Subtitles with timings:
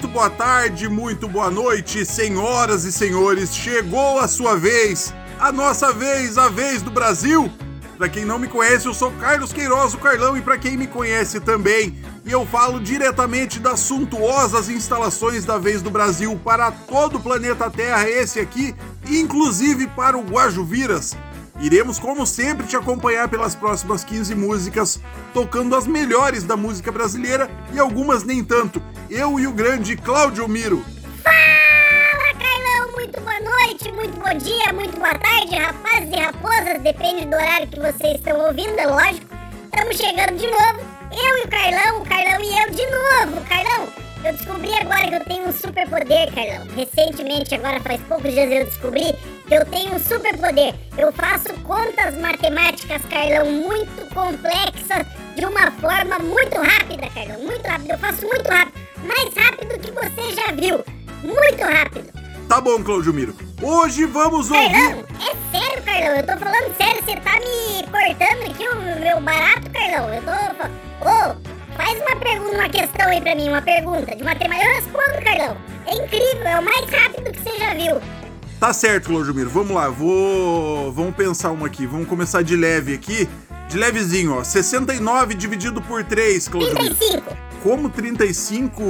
[0.00, 3.54] muito boa tarde, muito boa noite, senhoras e senhores.
[3.54, 7.52] Chegou a sua vez, a nossa vez, a vez do Brasil.
[7.98, 10.86] Para quem não me conhece, eu sou Carlos Queiroz, o Carlão, e para quem me
[10.86, 17.18] conhece também, e eu falo diretamente das suntuosas instalações da Vez do Brasil para todo
[17.18, 18.74] o planeta Terra, esse aqui,
[19.06, 21.14] inclusive para o Guajuviras.
[21.60, 24.98] Iremos, como sempre, te acompanhar pelas próximas 15 músicas,
[25.34, 28.82] tocando as melhores da música brasileira e algumas nem tanto.
[29.10, 30.82] Eu e o grande Cláudio Miro.
[31.22, 32.92] Fala, Carlão!
[32.94, 37.68] Muito boa noite, muito bom dia, muito boa tarde, rapazes e raposas, depende do horário
[37.68, 39.26] que vocês estão ouvindo, é lógico.
[39.64, 40.80] Estamos chegando de novo,
[41.12, 43.46] eu e o Carlão, o Carlão e eu de novo.
[43.46, 43.86] Carlão,
[44.24, 46.66] eu descobri agora que eu tenho um super poder, Carlão.
[46.74, 49.14] Recentemente, agora faz poucos dias eu descobri
[49.50, 50.74] eu tenho um super poder.
[50.96, 57.40] Eu faço contas matemáticas, Carlão, muito complexas de uma forma muito rápida, Carlão.
[57.44, 57.90] Muito rápido.
[57.90, 58.74] Eu faço muito rápido.
[59.04, 60.84] Mais rápido que você já viu.
[61.22, 62.12] Muito rápido.
[62.48, 63.34] Tá bom, Cláudio Miro.
[63.62, 64.70] Hoje vamos ouvir.
[64.70, 66.16] Carlão, é sério, Carlão.
[66.16, 67.02] Eu tô falando sério.
[67.04, 70.14] Você tá me cortando aqui o meu barato, Carlão.
[70.14, 71.08] Eu tô.
[71.08, 74.68] Ô, oh, Faz uma pergunta, uma questão aí pra mim, uma pergunta de matemática.
[74.68, 75.56] Eu respondo, Carlão.
[75.86, 78.19] É incrível, é o mais rápido que você já viu.
[78.60, 79.48] Tá certo, Clojumiro.
[79.48, 80.92] Vamos lá, vou.
[80.92, 81.86] Vamos pensar uma aqui.
[81.86, 83.26] Vamos começar de leve aqui.
[83.70, 84.44] De levezinho, ó.
[84.44, 87.36] 69 dividido por 3, Claudio 35.
[87.62, 88.82] Como 35,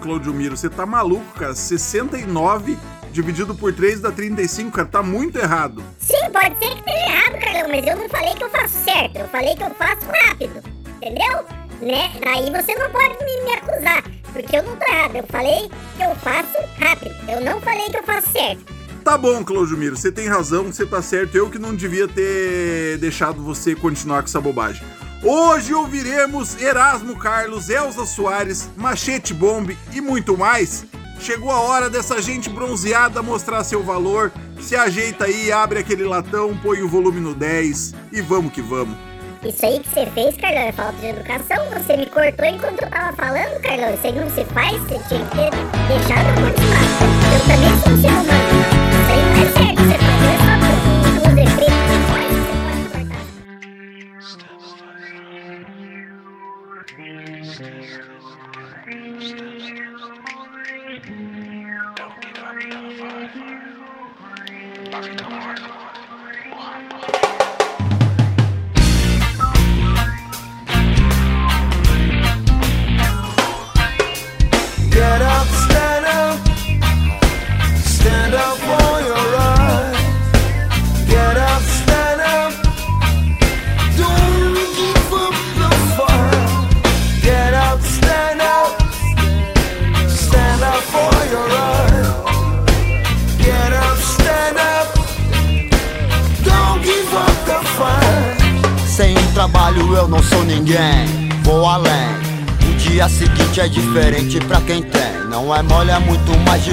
[0.00, 0.56] Claudio Miro?
[0.56, 1.56] Você tá maluco, cara?
[1.56, 2.78] 69
[3.10, 4.86] dividido por 3 dá 35, cara.
[4.86, 5.82] Tá muito errado.
[5.98, 9.16] Sim, pode ser que esteja errado, Carlão, mas eu não falei que eu faço certo.
[9.16, 10.62] Eu falei que eu faço rápido.
[11.02, 11.44] Entendeu?
[11.80, 12.10] né?
[12.26, 15.16] Aí você não pode me, me acusar, porque eu não tô errado.
[15.16, 18.75] Eu falei que eu faço rápido, eu não falei que eu faço certo.
[19.06, 21.36] Tá bom, Cláudio Miro, você tem razão, você tá certo.
[21.36, 24.82] Eu que não devia ter deixado você continuar com essa bobagem.
[25.22, 30.84] Hoje ouviremos Erasmo Carlos, Elza Soares, Machete Bomb e muito mais.
[31.20, 34.32] Chegou a hora dessa gente bronzeada mostrar seu valor.
[34.60, 38.96] Se ajeita aí, abre aquele latão, põe o volume no 10 e vamos que vamos.
[39.44, 41.58] Isso aí que você fez, Carlão, é falta de educação.
[41.80, 43.94] Você me cortou enquanto eu tava falando, Carlão.
[43.94, 45.50] Isso aí não se faz, você tinha que ter
[45.86, 46.46] deixado eu.
[47.32, 48.45] Eu também sou ser humano.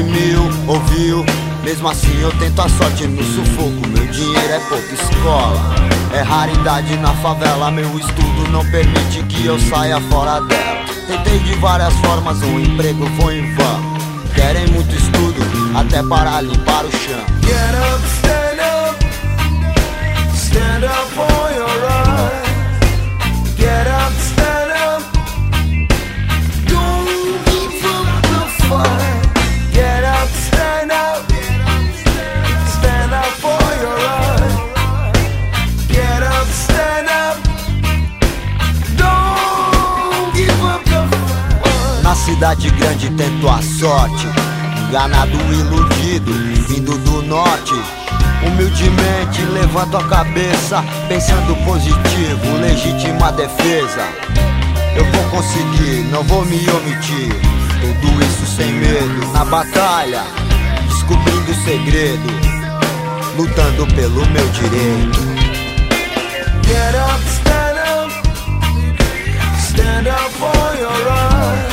[0.03, 1.25] Mil, ouviu?
[1.63, 3.87] Mesmo assim eu tento a sorte no sufoco.
[3.87, 5.75] Meu dinheiro é pouca escola,
[6.13, 7.71] é raridade na favela.
[7.71, 10.83] Meu estudo não permite que eu saia fora dela.
[11.07, 13.93] Tentei de várias formas, um emprego foi em vão.
[14.35, 15.41] Querem muito estudo,
[15.75, 17.23] até para limpar o chão.
[17.43, 19.05] Get up, stand up,
[20.35, 22.42] stand up for your.
[43.49, 44.27] A sorte
[44.87, 46.31] Enganado, iludido,
[46.67, 47.73] vindo do norte.
[48.45, 54.07] Humildemente levanto a cabeça Pensando positivo, legítima defesa.
[54.95, 57.33] Eu vou conseguir, não vou me omitir.
[57.81, 60.23] Tudo isso sem medo, na batalha
[60.87, 62.27] Descobrindo o segredo
[63.35, 65.19] Lutando pelo meu direito.
[66.65, 68.11] Get up, stand up,
[69.59, 71.72] stand up for your right.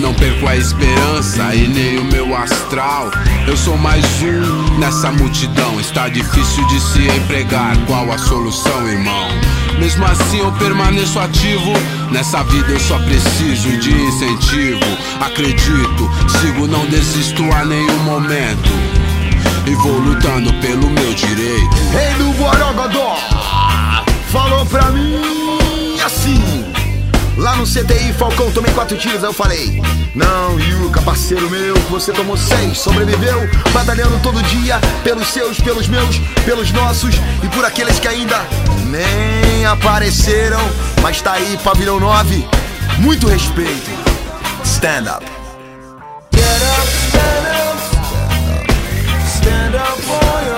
[0.00, 3.10] Não perco a esperança e nem o meu astral.
[3.46, 5.80] Eu sou mais um nessa multidão.
[5.80, 7.76] Está difícil de se empregar.
[7.86, 9.28] Qual a solução, irmão?
[9.78, 11.72] Mesmo assim eu permaneço ativo.
[12.10, 14.84] Nessa vida eu só preciso de incentivo.
[15.20, 16.10] Acredito,
[16.40, 18.70] sigo, não desisto a nenhum momento.
[19.66, 21.76] E vou lutando pelo meu direito.
[21.92, 23.16] Rei do Guaragodó
[24.30, 25.56] falou pra mim
[26.04, 26.75] assim.
[27.36, 29.82] Lá no CTI Falcão tomei quatro tiros, aí eu falei:
[30.14, 36.18] Não, Yuka, parceiro meu, você tomou seis, sobreviveu, batalhando todo dia pelos seus, pelos meus,
[36.46, 38.40] pelos nossos e por aqueles que ainda
[38.86, 40.60] nem apareceram.
[41.02, 42.48] Mas tá aí, pavilhão 9,
[42.98, 43.90] muito respeito.
[44.64, 45.24] Stand up.
[46.32, 47.78] Get up, stand up,
[49.26, 50.55] stand up for your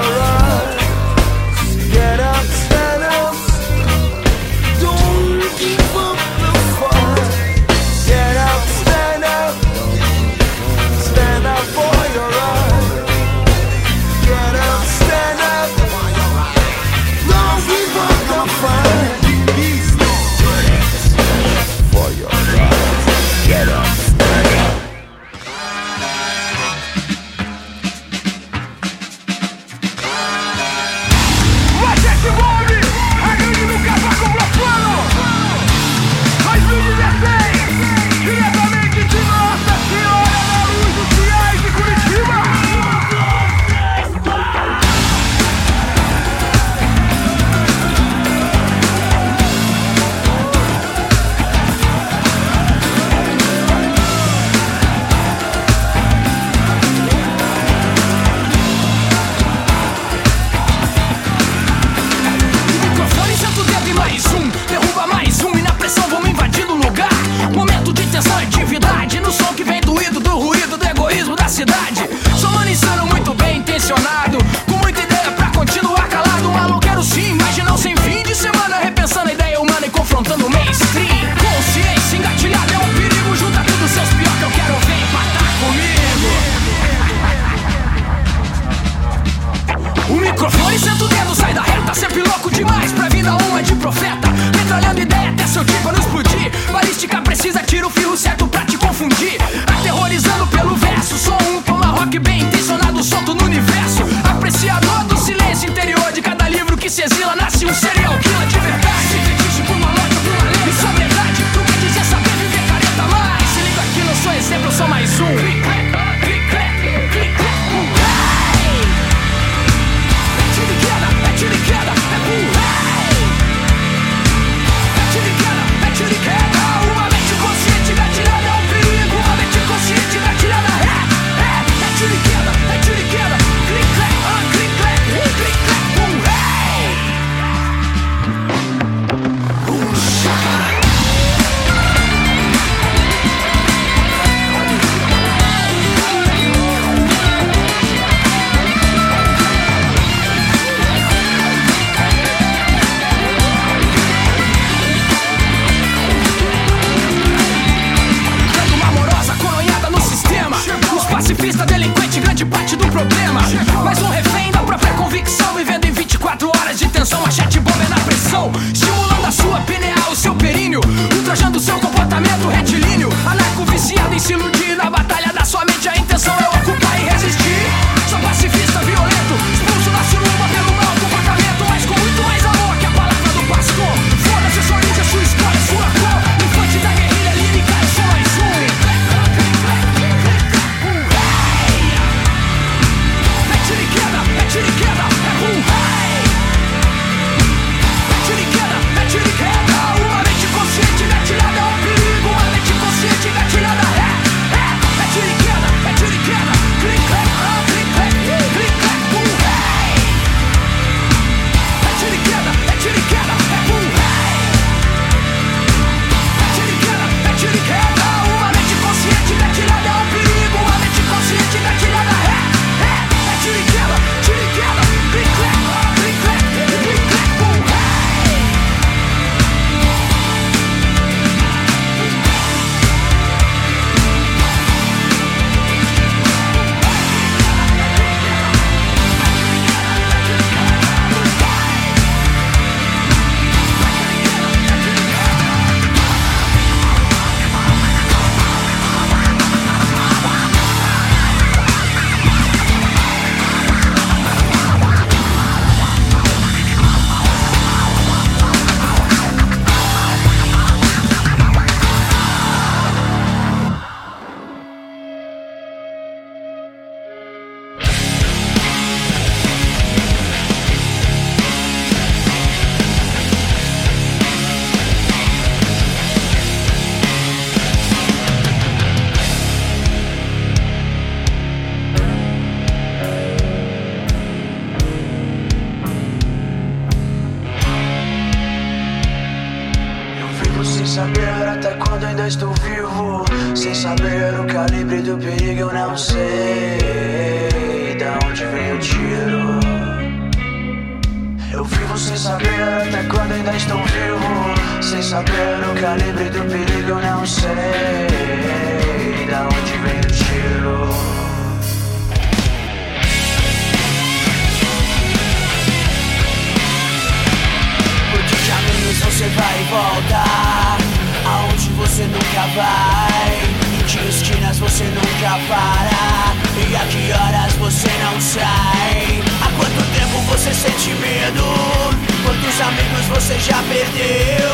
[332.60, 334.50] Amigos você já perdeu?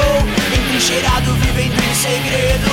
[0.53, 2.71] Entrincheirado vivendo em segredo.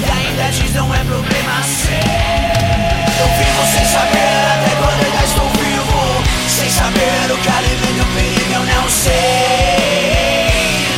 [0.00, 1.94] E ainda diz não é problema seu.
[1.94, 6.24] Eu vivo sem saber até quando ainda estou vivo.
[6.48, 9.12] Sem saber o calibre do perigo eu não sei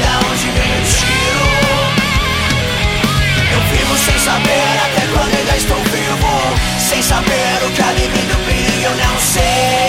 [0.01, 1.47] Da onde vem o tiro.
[3.53, 6.33] Eu vivo sem saber até quando ainda estou vivo.
[6.79, 9.86] Sem saber o calibre do perigo eu não sei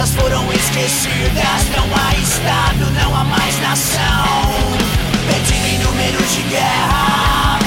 [0.00, 1.68] As promessas foram esquecidas.
[1.74, 4.48] Não há Estado, não há mais nação.
[5.26, 7.58] Perdido em números de guerra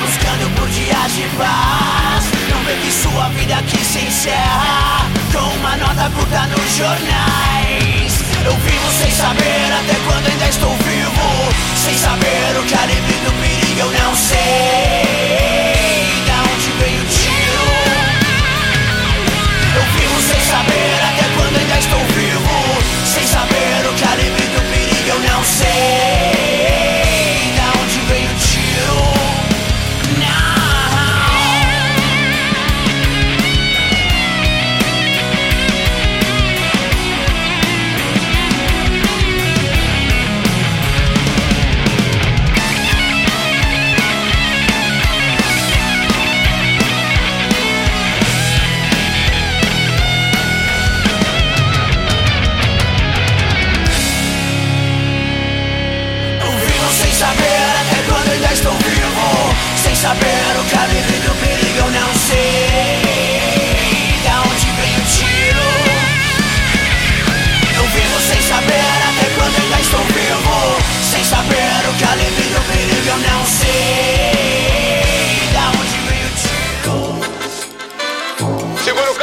[0.00, 2.24] Buscando por dias de paz.
[2.50, 8.12] Não vê que sua vida aqui se encerra Com uma nota curta nos jornais.
[8.44, 11.52] Eu vivo sem saber até quando ainda estou vivo.
[11.74, 15.57] Sem saber o calibre do perigo eu não sei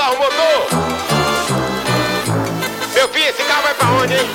[0.06, 0.68] carro, motor!
[2.94, 4.30] Meu filho, esse carro vai pra onde, hein?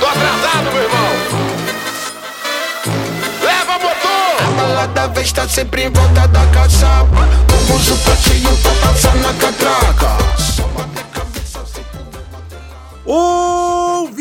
[0.00, 1.10] Tô atrasado, meu irmão!
[3.42, 4.42] Leva, motor!
[4.42, 7.28] A balada vez está sempre em volta da caçapa
[7.68, 10.30] Com uso pratinho pra passar na catraca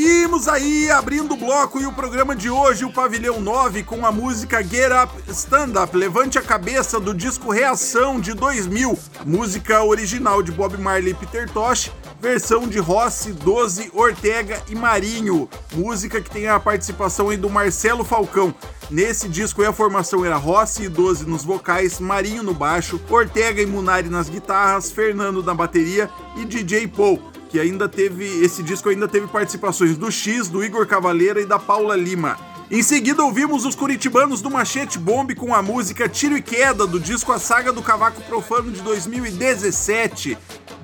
[0.01, 4.11] Ouvimos aí, abrindo o bloco e o programa de hoje, o Pavilhão 9, com a
[4.13, 10.41] música Get Up Stand Up, Levante a Cabeça, do disco Reação de 2000, música original
[10.41, 11.91] de Bob Marley e Peter Tosh,
[12.21, 18.05] versão de Rossi, Doze, Ortega e Marinho, música que tem a participação aí do Marcelo
[18.05, 18.55] Falcão.
[18.89, 23.65] Nesse disco a formação era Rossi e Doze nos vocais, Marinho no baixo, Ortega e
[23.65, 28.25] Munari nas guitarras, Fernando na bateria e DJ Paul que ainda teve.
[28.43, 32.37] Esse disco ainda teve participações do X, do Igor Cavaleira e da Paula Lima.
[32.71, 36.99] Em seguida, ouvimos os curitibanos do Machete Bomb com a música Tiro e Queda, do
[36.99, 40.37] disco A Saga do Cavaco Profano de 2017.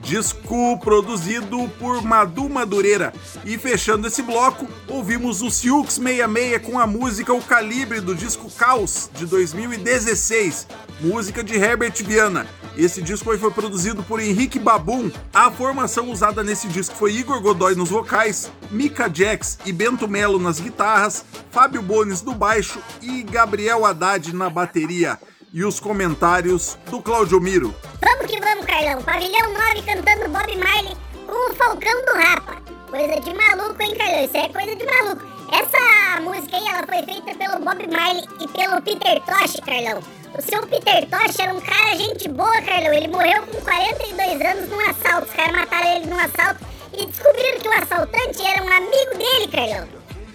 [0.05, 3.11] Disco produzido por Madu Madureira.
[3.43, 8.47] E fechando esse bloco, ouvimos o Siux 66 com a música O Calibre do disco
[8.51, 10.67] Caos de 2016.
[11.01, 12.45] Música de Herbert Viana.
[12.77, 15.09] Esse disco foi produzido por Henrique Babum.
[15.33, 20.37] A formação usada nesse disco foi Igor Godoy nos vocais, Mika Jax e Bento Melo
[20.37, 25.17] nas guitarras, Fábio Bones no baixo e Gabriel Haddad na bateria.
[25.55, 27.73] E os comentários do Claudio Miro.
[28.01, 29.01] Vamos que vamos, Carlão.
[29.01, 32.61] Pavilhão 9 cantando Bob Marley com o Falcão do Rapa.
[32.89, 34.25] Coisa de maluco, hein, Carlão?
[34.25, 35.23] Isso é coisa de maluco.
[35.53, 40.03] Essa música aí, ela foi feita pelo Bob Marley e pelo Peter Tosh, Carlão.
[40.37, 42.91] O seu Peter Tosh era um cara gente boa, Carlão.
[42.91, 45.29] Ele morreu com 42 anos num assalto.
[45.29, 49.47] Os caras mataram ele num assalto e descobriram que o assaltante era um amigo dele,
[49.49, 49.87] Carlão.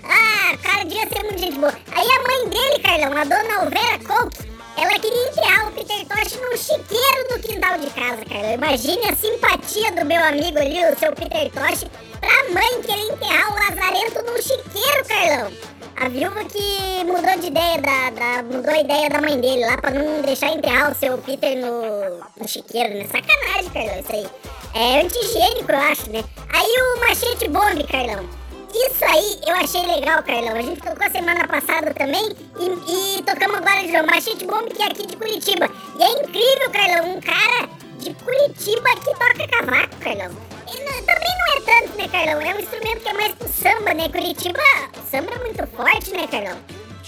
[0.02, 1.74] Ah, cara devia ser muito gente boa.
[1.92, 4.50] Aí a mãe dele, Carlão, a dona Alvera Coke,
[4.80, 8.52] Ela queria enterrar o Peter Tosh num chiqueiro do quintal de casa, Carlão.
[8.54, 11.84] Imagine a simpatia do meu amigo ali, o seu Peter Tosh,
[12.18, 15.52] pra mãe querer enterrar o Lazarento num chiqueiro, Carlão.
[15.96, 19.76] A viúva que mudou de ideia da, da- mudou a ideia da mãe dele lá
[19.76, 23.04] pra não deixar enterrar o seu Peter no, no chiqueiro, né?
[23.04, 24.26] Sacanagem, Carlão, isso aí.
[24.72, 26.24] É anti-higiênico, eu acho, né?
[26.54, 28.26] Aí o machete bombe, Carlão.
[28.86, 30.56] Isso aí eu achei legal, Carlão.
[30.56, 34.06] A gente tocou semana passada também e, e tocamos agora de novo.
[34.06, 35.68] Machete Bomb, que é aqui de Curitiba.
[35.98, 37.68] E é incrível, Carlão, um cara
[37.98, 40.30] de Curitiba que toca cavaco, Carlão.
[40.30, 42.40] Não- também não é tanto, né, Carlão?
[42.40, 44.08] É um instrumento que é mais pro samba, né?
[44.08, 44.60] Curitiba,
[45.10, 46.56] samba é muito forte, né, Carlão?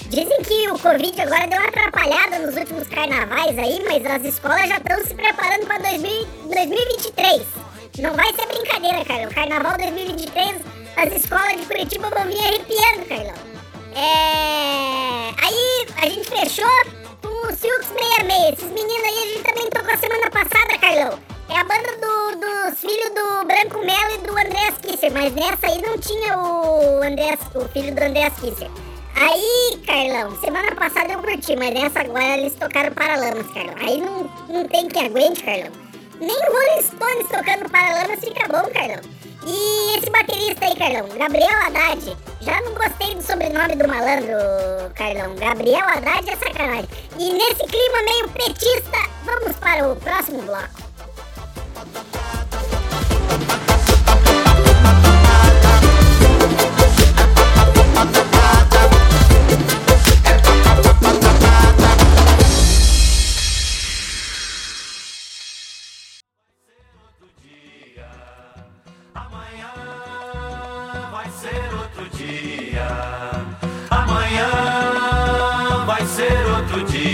[0.08, 4.68] Dizem que o Covid agora deu uma atrapalhada nos últimos carnavais aí, mas as escolas
[4.68, 7.42] já estão se preparando para 2023.
[7.98, 9.30] Não vai ser brincadeira, Carlão.
[9.30, 10.56] Carnaval 2023,
[10.96, 13.52] as escolas de Curitiba vão vir arrepiando, Carlão.
[13.94, 15.30] É...
[15.44, 16.66] Aí a gente fechou
[17.22, 18.52] com o Silks 66.
[18.58, 21.18] Esses meninos aí a gente também tocou semana passada, Carlão.
[21.48, 25.66] É a banda do- dos filhos do Branco Melo e do Andreas Kisser, mas nessa
[25.66, 28.70] aí não tinha o Andreas, o filho do Andreas Kisser.
[29.14, 33.74] Aí, Carlão, semana passada eu curti, mas nessa agora eles tocaram Paralamas, Carlão.
[33.80, 35.70] Aí não, não tem quem aguente, Carlão.
[36.22, 39.00] Nem Rolling Stones tocando Paralamas fica bom, Carlão.
[39.44, 42.16] E esse baterista aí, Carlão, Gabriel Haddad.
[42.40, 44.36] Já não gostei do sobrenome do malandro,
[44.94, 45.34] Carlão.
[45.34, 46.88] Gabriel Haddad é sacanagem.
[47.18, 50.91] E nesse clima meio petista, vamos para o próximo bloco.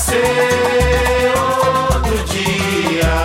[0.00, 3.16] ser outro dia.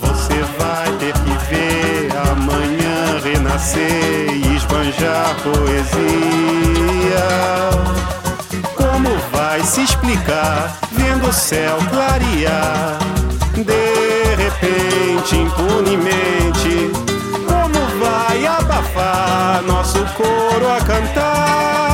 [0.00, 6.04] Você vai ter que ver amanhã renascer e esbanjar poesia.
[8.76, 12.98] Como vai se explicar vendo o céu clarear?
[13.54, 16.90] De repente, impunemente,
[17.46, 21.93] como vai abafar nosso coro a cantar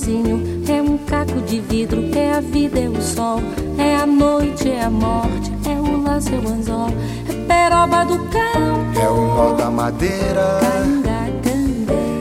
[0.00, 0.62] sozinho.
[0.68, 3.40] É um caco de vidro, é a vida, é o sol.
[3.78, 6.88] É a noite, é a morte, é o laço, é o anzol.
[7.28, 10.60] É peroba do cão, É o nó da madeira,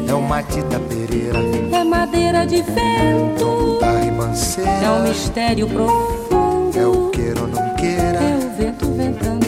[0.08, 1.40] é o matita pereira,
[1.72, 6.78] É madeira de vento, da é um ribanceira, mistério profundo.
[6.78, 9.46] é o queira ou não É queira, o vento ventando,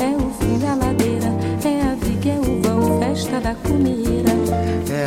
[0.00, 1.28] é o fim da ladeira,
[1.64, 4.33] é a viga, é o vão, festa da comida.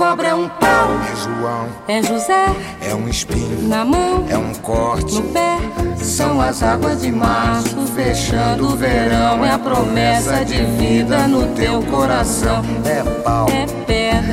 [0.00, 2.46] Cobra, é um pau, É João, é José.
[2.80, 5.58] É um espinho, na mão, é um corte, no pé.
[5.98, 9.44] São as águas de março fechando o verão.
[9.44, 12.64] É a promessa de vida no teu coração.
[12.86, 13.99] é pau, É pedra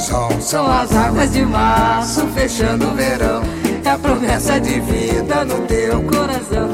[0.00, 3.42] sol, São as águas de março fechando o verão.
[3.84, 6.68] É a promessa de vida no teu coração.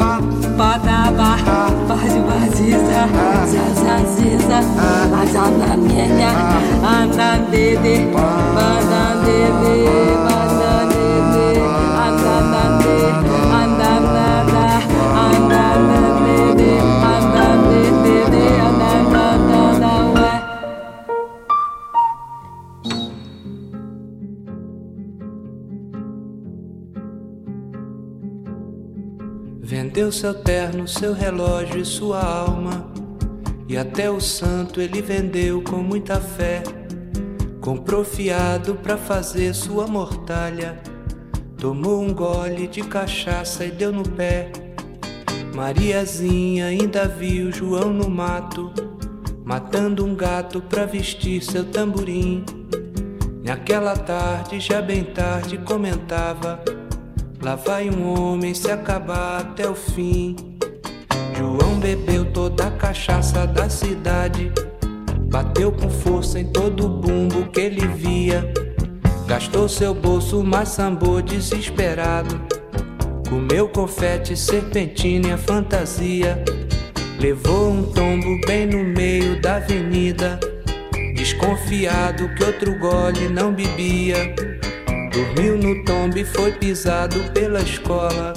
[0.57, 1.37] Badaba,
[1.87, 3.09] bade baziza,
[3.47, 4.59] zazaziza,
[5.23, 6.31] azanamenha,
[6.83, 8.07] andandede,
[8.55, 9.77] bandandede,
[10.25, 10.56] bandandede,
[29.97, 32.87] Vendeu seu terno, seu relógio e sua alma.
[33.67, 36.63] E até o santo ele vendeu com muita fé.
[37.63, 40.79] Comprou fiado pra fazer sua mortalha.
[41.57, 44.53] Tomou um gole de cachaça e deu no pé.
[45.55, 48.71] Mariazinha ainda viu João no mato,
[49.47, 52.45] matando um gato pra vestir seu tamborim.
[53.43, 56.63] Naquela tarde, já bem tarde, comentava:
[57.47, 60.35] Lá vai um homem se acabar até o fim.
[61.39, 64.51] João bebeu toda a cachaça da cidade,
[65.31, 68.53] bateu com força em todo o bumbo que ele via.
[69.29, 72.35] Gastou seu bolso, mas sambou desesperado.
[73.29, 76.43] Comeu confete, serpentina e a fantasia.
[77.21, 80.41] Levou um tombo bem no meio da avenida.
[81.15, 84.35] Desconfiado que outro gole não bebia.
[85.17, 88.35] Dormiu no tombe foi pisado pela escola.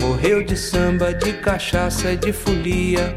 [0.00, 3.16] Morreu de samba, de cachaça e de folia.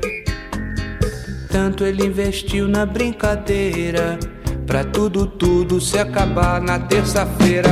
[1.52, 4.17] Tanto ele investiu na brincadeira.
[4.65, 7.69] Pra tudo, tudo se acabar na terça-feira.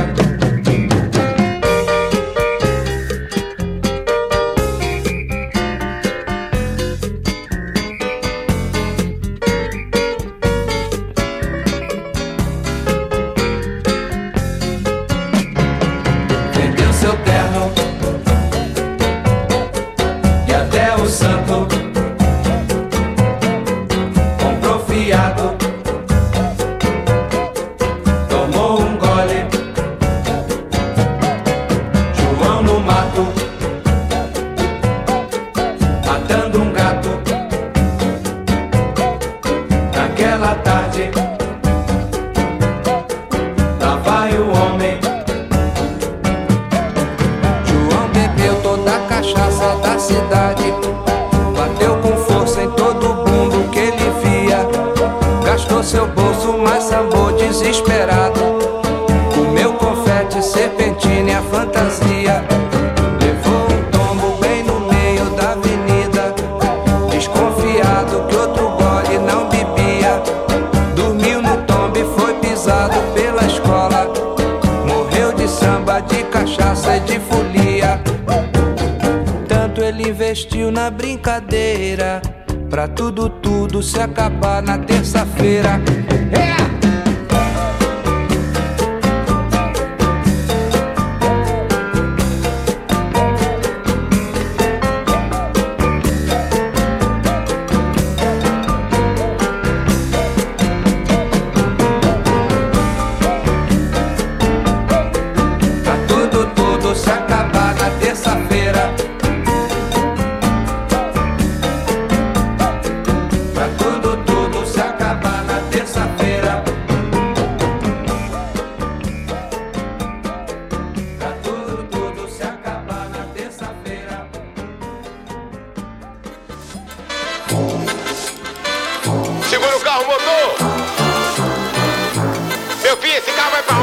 [84.06, 84.37] Tudo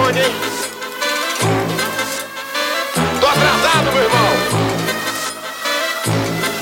[0.05, 0.35] onde, hein?
[3.19, 4.29] Tô atrasado, meu irmão!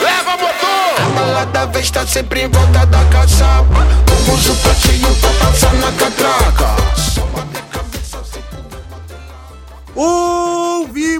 [0.01, 1.01] Leva, motor!
[1.01, 5.73] A balada vez tá sempre em volta da caçapa O buzo tá cheio pra passar
[5.73, 6.83] na catraca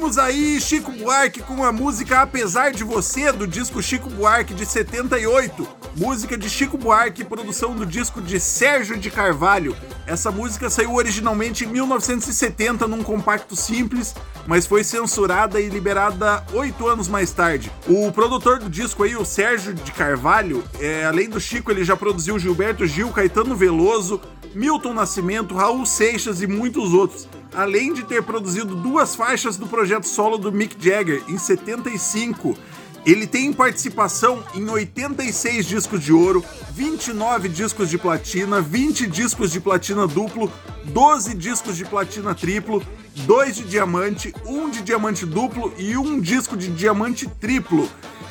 [0.04, 4.66] Ouvimos aí Chico Buarque com a música Apesar de Você, do disco Chico Buarque de
[4.66, 5.66] 78.
[5.96, 9.74] Música de Chico Buarque, produção do disco de Sérgio de Carvalho.
[10.06, 14.14] Essa música saiu originalmente em 1970 num compacto simples,
[14.48, 17.72] mas foi censurada e liberada oito anos mais tarde.
[17.88, 21.96] O produtor do disco aí, o Sérgio de Carvalho, é, além do Chico, ele já
[21.96, 24.22] produziu Gilberto Gil, Caetano Veloso,
[24.54, 30.06] Milton Nascimento, Raul Seixas e muitos outros além de ter produzido duas faixas do projeto
[30.06, 32.58] solo do Mick Jagger em 75.
[33.06, 39.60] Ele tem participação em 86 discos de ouro, 29 discos de platina, 20 discos de
[39.60, 40.50] platina duplo,
[40.86, 42.82] 12 discos de platina triplo,
[43.14, 47.90] 2 de diamante, 1 de diamante duplo e um disco de diamante triplo.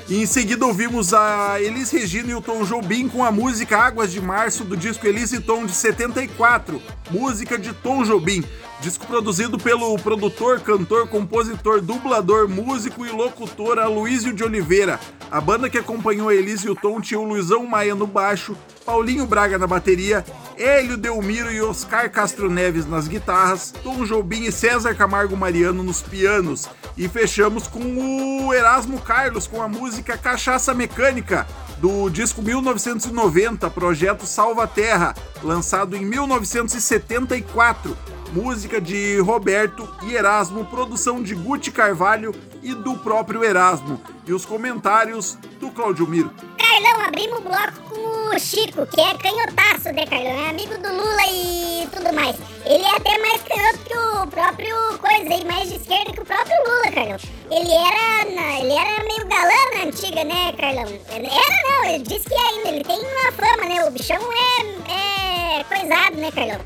[0.09, 4.11] E em seguida ouvimos a Elis Regina e o Tom Jobim com a música Águas
[4.11, 6.81] de Março do disco Elis e Tom de 74,
[7.11, 8.43] música de Tom Jobim.
[8.83, 14.99] Disco produzido pelo produtor, cantor, compositor, dublador, músico e locutor Aloysio de Oliveira.
[15.31, 18.57] A banda que acompanhou a Elis e o Tom tinha o Luizão Maia no baixo,
[18.85, 20.25] Paulinho Braga na bateria,
[20.59, 26.03] Hélio Delmiro e Oscar Castro Neves nas guitarras, Tom Jobim e César Camargo Mariano nos
[26.03, 26.69] pianos.
[26.97, 31.47] E fechamos com o Erasmo Carlos com a música Cachaça Mecânica,
[31.79, 37.97] do disco 1990, projeto Salva Terra, lançado em 1974.
[38.33, 44.01] Música de Roberto e Erasmo, produção de Guti Carvalho e do próprio Erasmo.
[44.27, 46.33] E os comentários do Claudio Miro.
[46.57, 50.31] Carlão, abrimos o bloco com o Chico, que é canhotaço, né, Carlão?
[50.31, 52.35] É amigo do Lula e tudo mais.
[52.65, 56.25] Ele é até mais canhoto que o próprio coisa, e mais de esquerda que o
[56.25, 57.17] próprio Lula, Carlão.
[57.51, 60.91] Ele era, ele era meio galã na antiga, né, Carlão?
[61.11, 63.85] Era não, ele disse que ainda, ele tem uma fama, né?
[63.85, 66.61] O bichão é, é coisado, né, Carlão?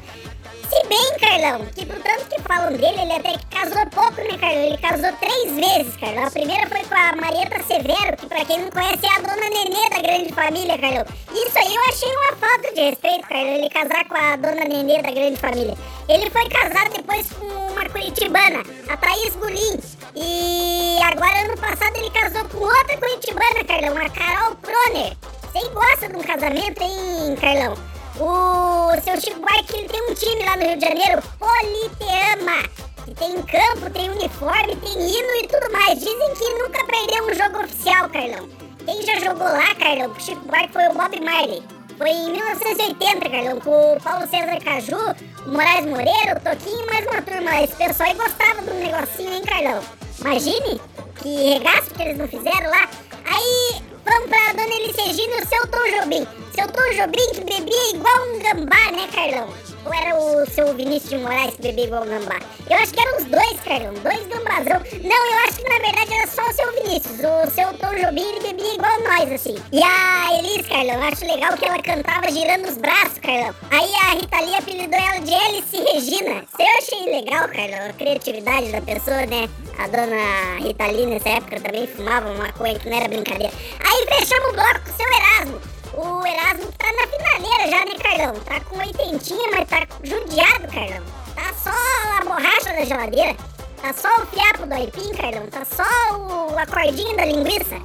[0.76, 4.36] Se bem, Carlão, que pro tanto que falam dele, ele até que casou pouco, né,
[4.38, 4.62] Carlão?
[4.62, 6.26] Ele casou três vezes, Carlão.
[6.26, 9.20] A primeira foi com a Marieta Severo, que pra pra quem não conhece, é a
[9.20, 11.06] dona Nenê da grande família, Carlão.
[11.32, 15.00] Isso aí eu achei uma falta de respeito, Carlão, ele casar com a dona Nenê
[15.00, 15.74] da grande família.
[16.10, 19.80] Ele foi casado depois com uma curitibana, a Thaís Gulim.
[20.14, 25.16] E agora, ano passado, ele casou com outra curitibana, Carlão, a Carol Proner.
[25.52, 27.95] Você gosta de um casamento, hein, Carlão?
[28.18, 32.62] O seu Chico Buarque, ele tem um time lá no Rio de Janeiro, Politeama.
[33.04, 35.98] Que tem campo, tem uniforme, tem hino e tudo mais.
[35.98, 38.48] Dizem que nunca perdeu um jogo oficial, Carlão.
[38.86, 41.62] Quem já jogou lá, Carlão, o Chico Buarque foi o Bob Marley.
[41.98, 45.14] Foi em 1980, Carlão, com o Paulo César Caju,
[45.46, 47.62] o Moraes Moreira, o Toquinho e mais uma turma.
[47.62, 49.82] Esse pessoal aí gostava do negocinho, hein, Carlão?
[50.20, 50.80] Imagine
[51.20, 52.88] que regaço que eles não fizeram lá.
[53.26, 56.45] Aí, vamos pra Dona Elis Regina e o seu Tom Jobim.
[56.56, 59.52] Seu Jobim que bebia igual um gambá, né, Carlão?
[59.84, 62.40] Ou era o seu Vinícius de Moraes que bebia igual um gambá?
[62.70, 63.92] Eu acho que eram os dois, Carlão.
[64.02, 64.80] Dois gambazão.
[65.02, 67.18] Não, eu acho que na verdade era só o seu Vinícius.
[67.18, 69.56] O seu Tom Jobim, ele bebia igual nós, assim.
[69.70, 73.54] E a Elis, Carlão, eu acho legal que ela cantava girando os braços, Carlão.
[73.70, 76.42] Aí a Rita Lee apelidou ela de Alice Regina.
[76.42, 77.90] Isso eu achei legal, Carlão.
[77.90, 79.46] A criatividade da pessoa, né?
[79.78, 83.52] A dona Rita Lee nessa época também fumava uma coisa que não era brincadeira.
[83.78, 85.75] Aí fechamos o bloco com o seu Erasmo.
[85.96, 88.40] O Erasmo tá na finaleira já, né, Carlão?
[88.40, 91.02] Tá com oitentinha, mas tá judiado, Carlão.
[91.34, 93.34] Tá só a borracha da geladeira.
[93.80, 95.46] Tá só o fiapo do aipim, Carlão.
[95.46, 97.80] Tá só o, a cordinha da linguiça.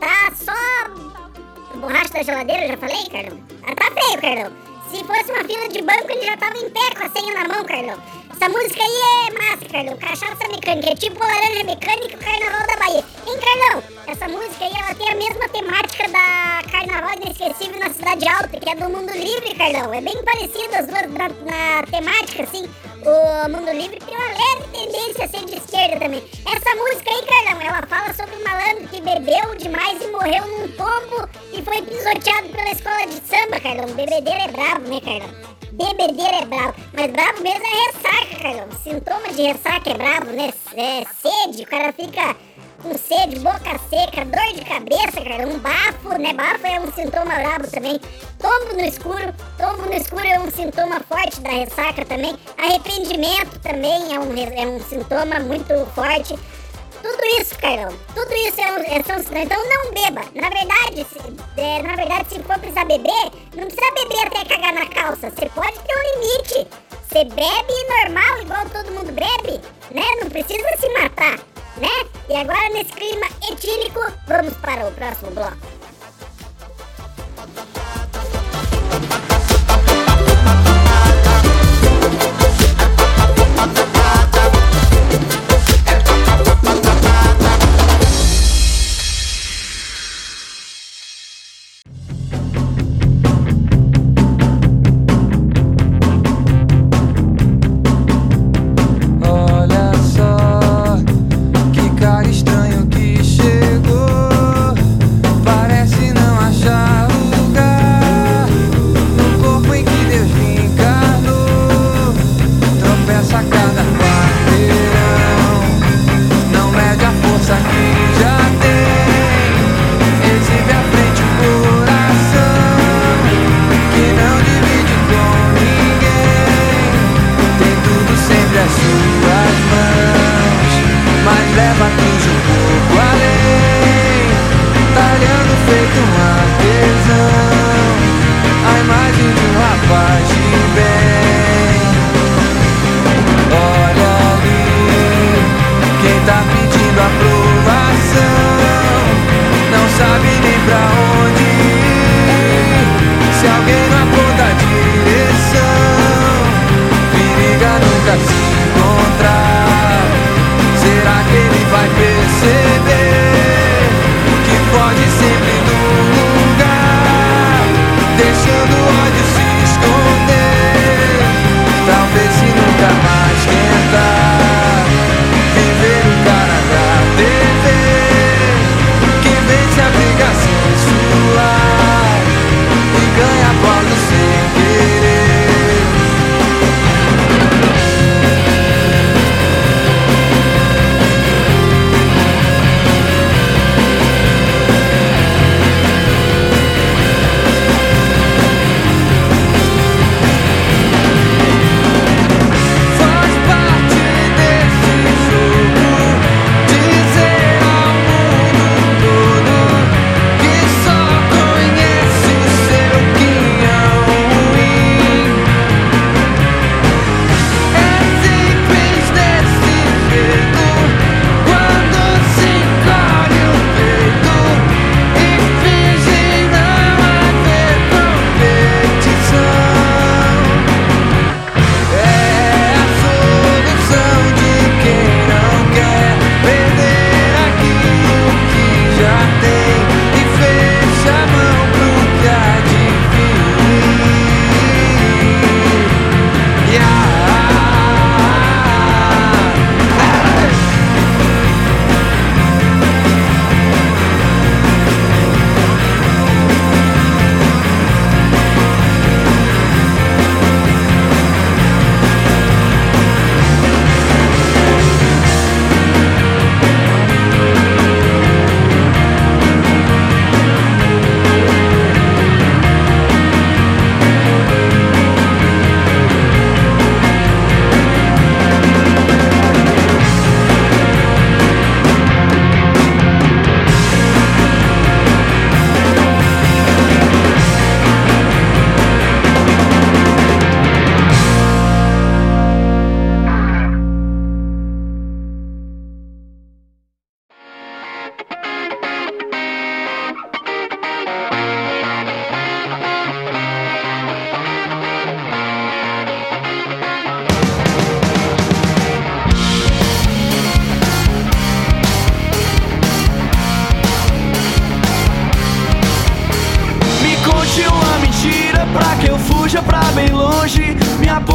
[0.00, 3.40] Tá só a borracha da geladeira, já falei, Carlão?
[3.62, 4.73] Ah, tá feio, Carlão.
[4.94, 7.48] Se fosse uma fila de banco, ele já tava em pé com a senha na
[7.52, 8.00] mão, Carlão.
[8.30, 9.96] Essa música aí é massa, Carlão.
[9.96, 10.92] Cachaça mecânica.
[10.92, 13.04] É tipo laranja mecânica e o carnaval da Bahia.
[13.26, 13.82] Hein, Carlão?
[14.06, 18.70] Essa música aí, ela tem a mesma temática da Carnaval Inesquecível na Cidade Alta, que
[18.70, 19.92] é do Mundo Livre, Carlão.
[19.92, 22.70] É bem parecido as duas na, na temática, assim.
[23.06, 26.24] O Mundo Livre tem uma leve tendência a ser de esquerda também.
[26.46, 30.68] Essa música aí, Carlão, ela fala sobre um malandro que bebeu demais e morreu num
[30.68, 33.94] tombo e foi pisoteado pela escola de samba, Carlão.
[33.94, 35.54] Bebedeiro é brabo, né, Carlão?
[35.72, 38.68] Bebedeiro é brabo, mas brabo mesmo é ressaca, Carlão.
[38.82, 40.54] Sintoma de ressaca é brabo, né?
[40.74, 42.34] É sede, o cara fica
[42.84, 46.34] com sede, boca seca, dor de cabeça, cara, um bafo, né?
[46.34, 47.98] Bafo é um sintoma brabo também.
[48.38, 52.36] Tombo no escuro, tombo no escuro é um sintoma forte da ressaca também.
[52.58, 56.38] Arrependimento também é um, é um sintoma muito forte.
[57.00, 60.20] Tudo isso, Carlão, tudo isso é, um, é são Então não beba.
[60.34, 64.74] Na verdade, se, é, na verdade, se for precisar beber, não precisa beber até cagar
[64.74, 65.30] na calça.
[65.30, 66.68] Você pode ter um limite.
[67.08, 69.58] Você bebe normal, igual todo mundo bebe,
[69.90, 70.02] né?
[70.20, 71.38] Não precisa se matar,
[71.76, 71.88] né?
[72.28, 75.73] E agora, nesse clima etílico, vamos para o próximo bloco.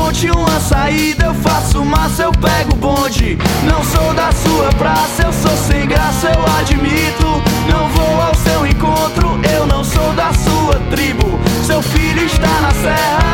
[0.09, 3.37] ponte, uma saída eu faço massa, eu pego bonde.
[3.63, 7.25] Não sou da sua praça, eu sou sem graça, eu admito.
[7.71, 11.39] Não vou ao seu encontro, eu não sou da sua tribo.
[11.63, 13.28] Seu filho está na serra.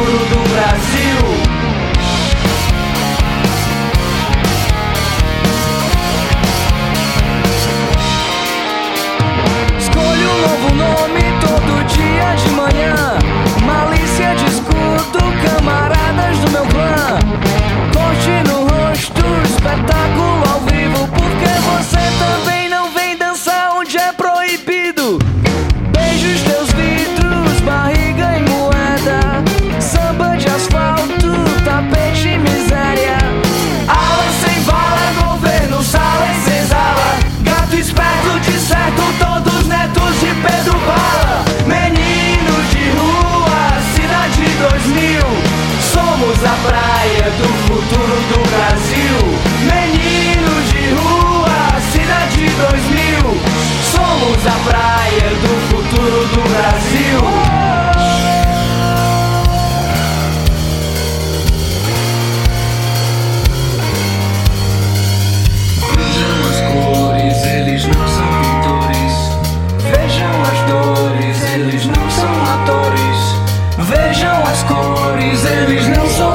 [0.00, 0.27] Oh.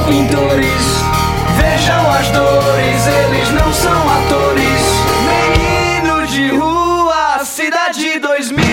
[0.06, 1.04] pintores.
[1.56, 4.82] Vejam as dores, eles não são atores.
[5.30, 8.64] Menino de rua, cidade 2000.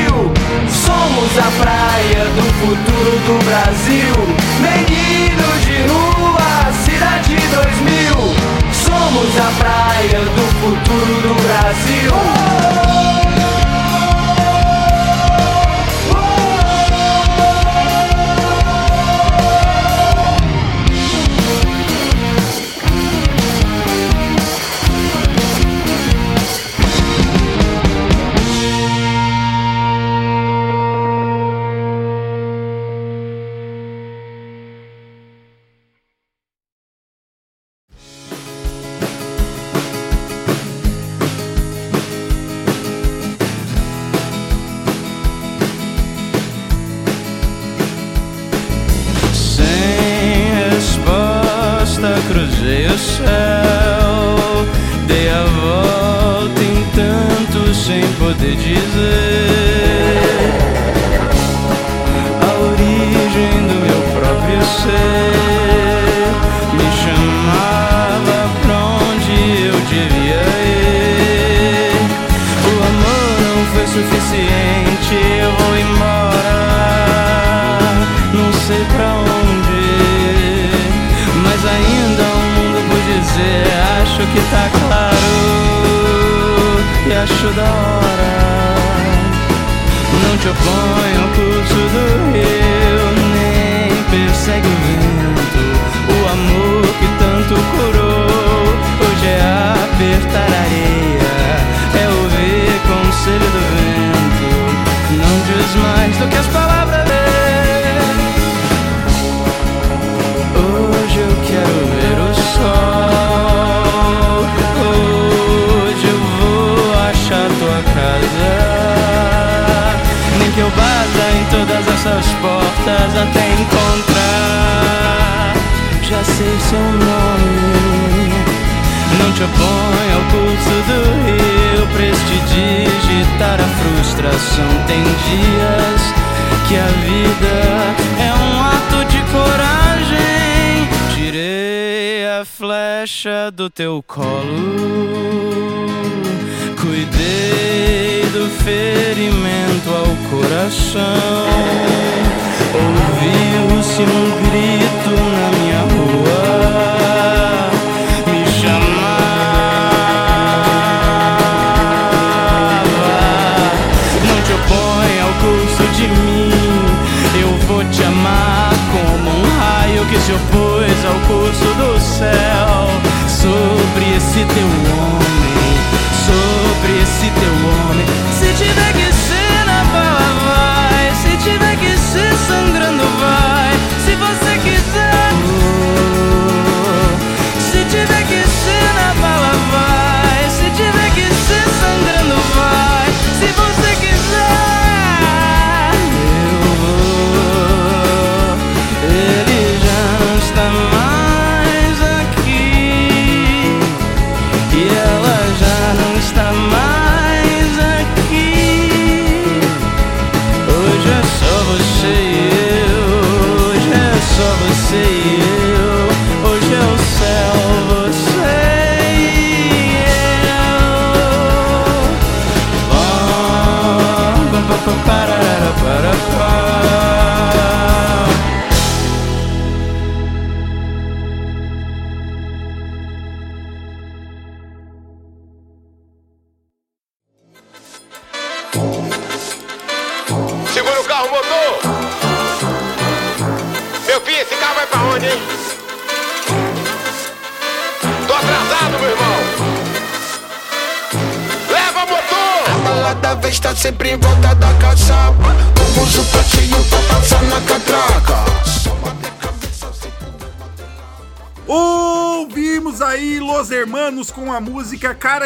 [0.70, 4.14] Somos a praia do futuro do Brasil.
[4.60, 8.36] Menino de rua, cidade 2000.
[8.74, 12.12] Somos a praia do futuro do Brasil.
[12.14, 13.41] Oh!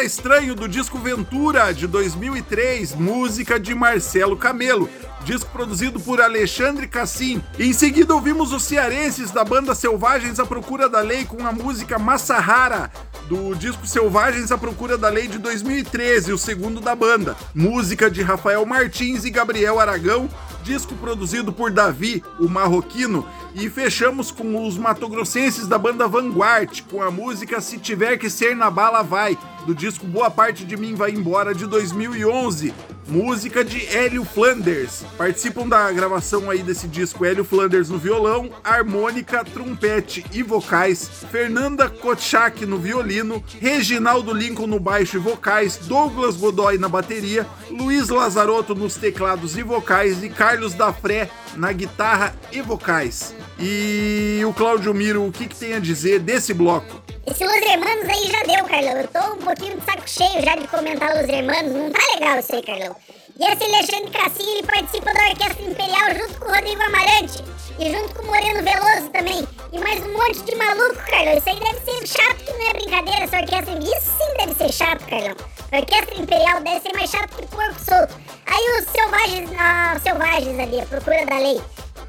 [0.06, 4.88] Estranho do disco Ventura de 2003, música de Marcelo Camelo,
[5.24, 7.42] disco produzido por Alexandre Cassim.
[7.58, 11.98] Em seguida ouvimos os cearenses da banda Selvagens à Procura da Lei com a música
[11.98, 12.88] Massahara
[13.28, 18.22] do disco Selvagens à Procura da Lei de 2013, o segundo da banda, música de
[18.22, 20.30] Rafael Martins e Gabriel Aragão,
[20.62, 27.02] disco produzido por Davi, o marroquino, e fechamos com os matogrossenses da banda Vanguard, com
[27.02, 29.36] a música Se Tiver Que Ser Na Bala Vai,
[29.66, 32.72] do disco Boa Parte de Mim Vai Embora de 2011,
[33.08, 35.04] música de Hélio Flanders.
[35.18, 41.90] Participam da gravação aí desse disco Hélio Flanders no violão, harmônica, trompete e vocais, Fernanda
[41.90, 48.72] Kotchak no violino, Reginaldo Lincoln no baixo e vocais, Douglas Godoy na bateria, Luiz Lazarotto
[48.72, 53.34] nos teclados e vocais e Carlos Dafré na guitarra e vocais.
[53.58, 57.05] E o Cláudio Miro, o que, que tem a dizer desse bloco?
[57.26, 58.96] Esse Los Hermanos aí já deu, Carlão.
[58.98, 61.72] Eu tô um pouquinho de saco cheio já de comentar Los Hermanos.
[61.72, 62.96] Não tá legal isso aí, Carlão.
[63.38, 67.44] E esse Alexandre Cassim, ele participa da Orquestra Imperial junto com o Rodrigo Amarante.
[67.80, 69.46] E junto com o Moreno Veloso também.
[69.72, 71.36] E mais um monte de maluco, Carlão.
[71.36, 73.78] Isso aí deve ser chato, que não é brincadeira essa orquestra.
[73.78, 75.36] Isso sim deve ser chato, Carlão.
[75.72, 78.14] A Orquestra Imperial deve ser mais chato que porco solto.
[78.46, 81.60] Aí os selvagens, ah, selvagens ali, a procura da lei.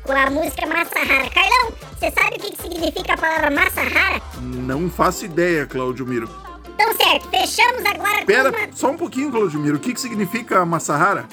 [0.07, 1.29] Com a música Massahara.
[1.29, 4.21] Carlão, você sabe o que, que significa a palavra Massahara?
[4.41, 6.29] Não faço ideia, Cláudio Miro.
[6.69, 8.71] Então certo, fechamos agora Pera, uma...
[8.73, 9.75] só um pouquinho, Cláudio Miro.
[9.75, 11.27] O que, que significa Massahara?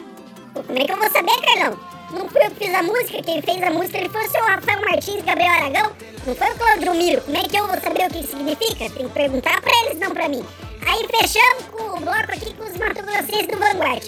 [0.52, 1.78] Como é que eu vou saber, Carlão?
[2.10, 4.42] Não fui eu que fiz a música, quem fez a música ele foi o seu
[4.42, 5.92] Rafael Martins e Gabriel Aragão.
[6.26, 7.20] Não foi o Claudio Miro.
[7.22, 8.90] Como é que eu vou saber o que significa?
[8.90, 10.44] Tem que perguntar pra eles, não pra mim.
[10.86, 14.04] Aí fechamos com o bloco aqui com os Mato Grossenses do Vanguard.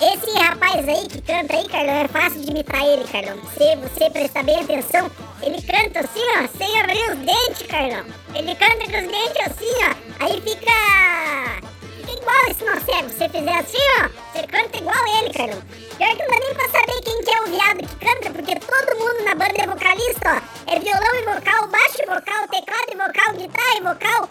[0.00, 3.38] Esse rapaz aí que canta aí, Carlão, é fácil de imitar ele, Carlão.
[3.56, 5.10] Se você prestar bem atenção,
[5.42, 8.04] ele canta assim, ó, sem abrir os dentes, Carlão.
[8.34, 10.24] Ele canta com os dentes assim, ó.
[10.24, 10.72] Aí fica.
[11.96, 13.08] Fica igual esse nosso cego.
[13.10, 15.62] Se você fizer assim, ó, você canta igual ele, Carlão.
[15.96, 18.56] Pior que não dá nem pra saber quem que é o viado que canta, porque
[18.56, 20.72] todo mundo na banda é vocalista, ó.
[20.72, 24.28] É violão e vocal, baixo e vocal, teclado e vocal, guitarra e vocal.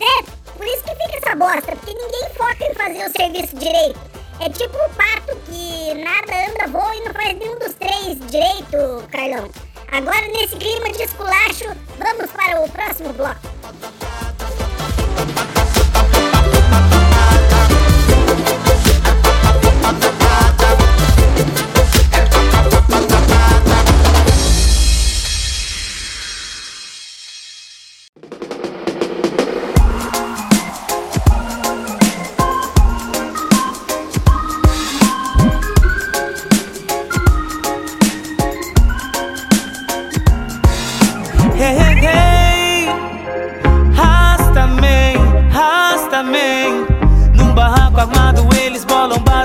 [0.00, 0.22] É,
[0.56, 4.19] por isso que fica essa bosta, porque ninguém foca em fazer o serviço direito.
[4.42, 9.06] É tipo o pato que nada anda, voa e não faz nenhum dos três direito,
[9.12, 9.50] Carlão.
[9.92, 11.66] Agora, nesse clima de esculacho,
[11.98, 13.40] vamos para o próximo bloco.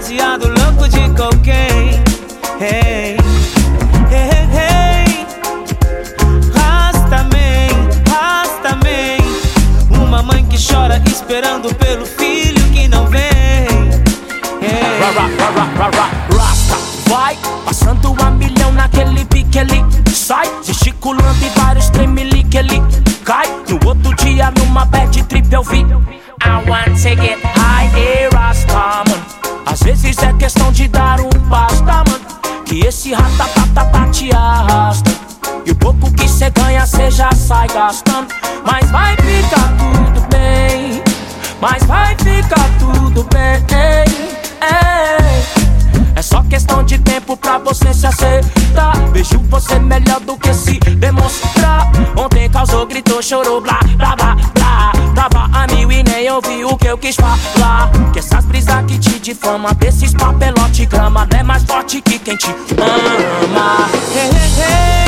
[0.06, 2.04] Baseado louco de cocaine.
[2.62, 3.18] Hey.
[9.90, 13.22] Uma mãe que chora esperando pelo filho que não vem.
[14.62, 15.00] Hey.
[15.00, 16.76] Ra, ra, ra, ra, ra, ra, Rasta,
[17.10, 19.84] vai passando a milhão naquele pique ele
[20.14, 22.82] sai gesticulando e vários tremelique ele
[23.24, 23.48] cai.
[23.68, 25.84] No outro dia numa bad trip eu vi
[30.06, 32.64] fizer é questão de dar um passo, tá, mano?
[32.64, 35.12] Que esse ratatatata tá te arrasta.
[35.66, 38.28] E o pouco que cê ganha, cê já sai gastando.
[38.64, 41.02] Mas vai ficar tudo bem.
[41.60, 43.66] Mas vai ficar tudo bem.
[44.62, 48.96] É, é só questão de tempo pra você se aceitar.
[49.12, 51.92] Vejo você melhor do que se demonstrar.
[52.16, 54.55] Ontem causou, gritou, chorou, blá, blá, blá
[56.26, 57.92] e nem ouvi o que eu quis falar.
[58.12, 62.36] Que essas brisas que te difama, desses papelote grama, não é mais forte que quem
[62.36, 63.88] te ama.
[64.14, 65.05] Hey, hey, hey.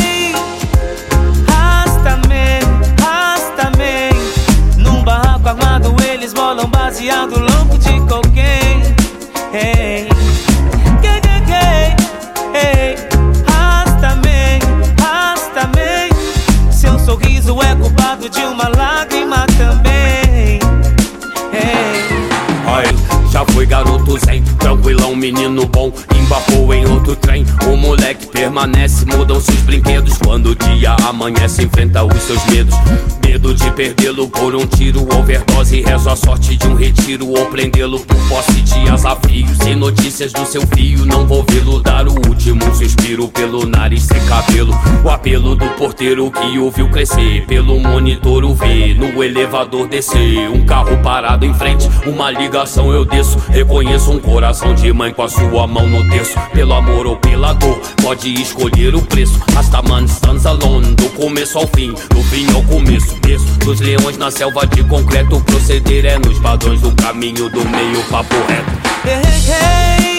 [23.58, 29.51] Olha, já garoto zen, tranquilão, menino bom Embarcou em outro trem, o moleque permanece Mudam-se
[29.51, 30.18] os brinquedos.
[30.18, 32.76] Quando o dia amanhece Enfrenta os seus medos,
[33.26, 37.99] medo de perdê-lo Por um tiro, overdose, rezo a sorte de um retiro Ou prendê-lo
[37.99, 42.64] por posse de desafios E notícias do seu fio, não vou vê-lo Dar o último
[42.76, 44.74] suspiro pelo nariz sem cabelo.
[45.03, 50.49] O apelo do porteiro que o viu crescer Pelo monitor o vê, no elevador descer.
[50.49, 53.38] Um carro parado em frente, uma ligação eu desço.
[53.49, 56.37] Reconheço um coração de mãe com a sua mão no terço.
[56.53, 59.39] Pelo amor ou pela dor, pode escolher o preço.
[59.53, 64.29] Rastaman stands alone, do começo ao fim Do fim ao começo, berço dos leões na
[64.29, 65.39] selva de concreto.
[65.41, 68.71] Proceder é nos padrões do caminho do meio papo reto.
[69.05, 70.16] Hey, hey, hey.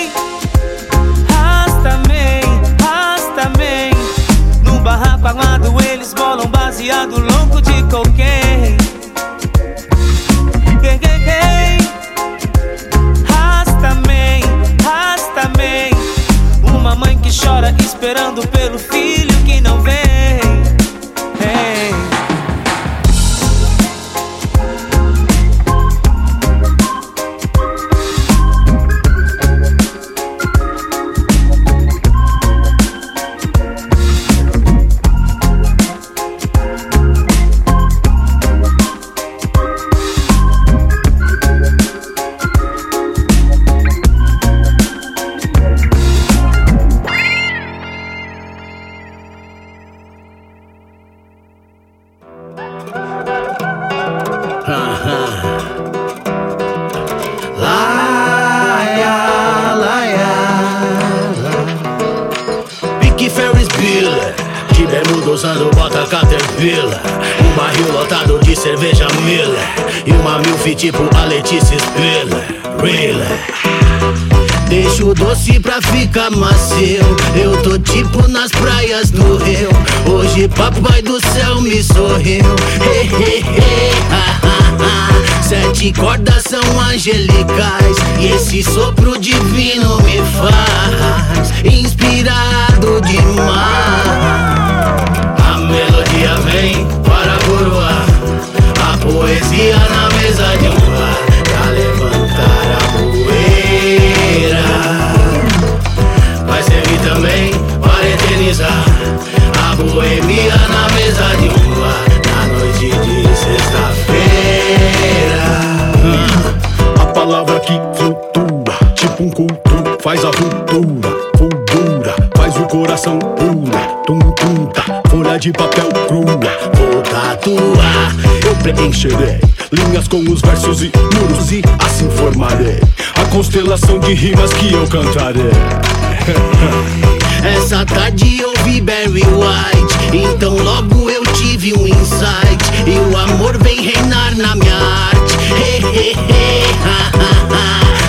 [142.08, 145.36] Insight E o amor vem reinar na minha arte.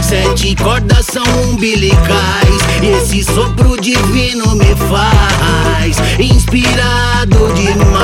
[0.01, 2.59] Sete cordas são umbilicais.
[2.81, 7.99] E esse sopro divino me faz Inspirado demais.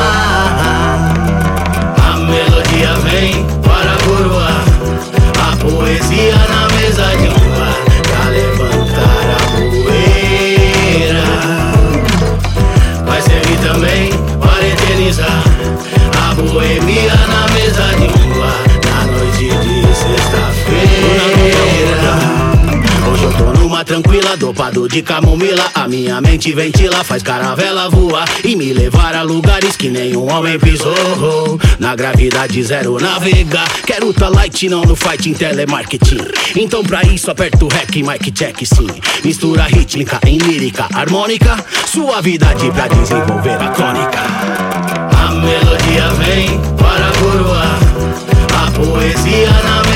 [2.03, 4.63] A melodia vem para coroar
[5.41, 7.24] A poesia na mesa de
[17.65, 18.07] mesa de
[18.87, 21.25] Na noite de sexta-feira
[23.11, 27.87] Hoje eu tô numa tranquila, dou Chapado de camomila, a minha mente ventila, faz caravela
[27.89, 31.59] voar e me levar a lugares que nenhum homem pisou.
[31.77, 36.25] Na gravidade zero navegar, quero tá light não no fight em telemarketing.
[36.55, 38.87] Então pra isso aperto o rec, mic check sim.
[39.23, 41.55] Mistura rítmica em lírica harmônica,
[41.85, 44.74] suavidade pra desenvolver a crônica.
[45.45, 47.79] Melodia vem para coroar
[48.57, 49.94] a poesia na mesa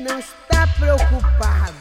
[0.00, 1.72] não está preocupado.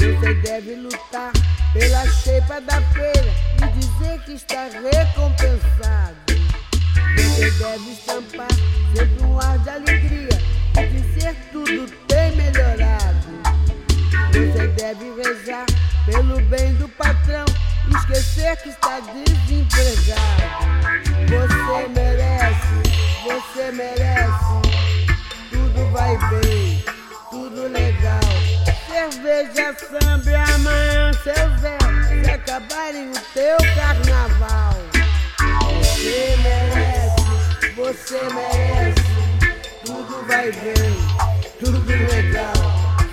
[0.00, 1.32] Você deve lutar
[1.72, 6.16] pela cheipa da feira e dizer que está recompensado.
[7.16, 8.51] Você deve estampar
[29.62, 31.78] Cerveja, samba e amanhã seu Zé.
[32.08, 34.74] Se acabarem o teu carnaval.
[35.78, 39.02] Você merece, você merece.
[39.84, 40.96] Tudo vai bem,
[41.60, 42.52] tudo legal.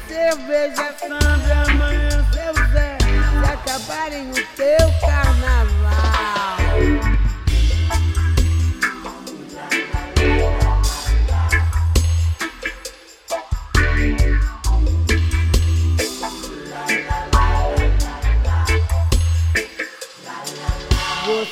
[0.08, 2.98] Cerveja, samba e amanhã seu Zé.
[3.00, 5.39] Se acabarem o teu carnaval.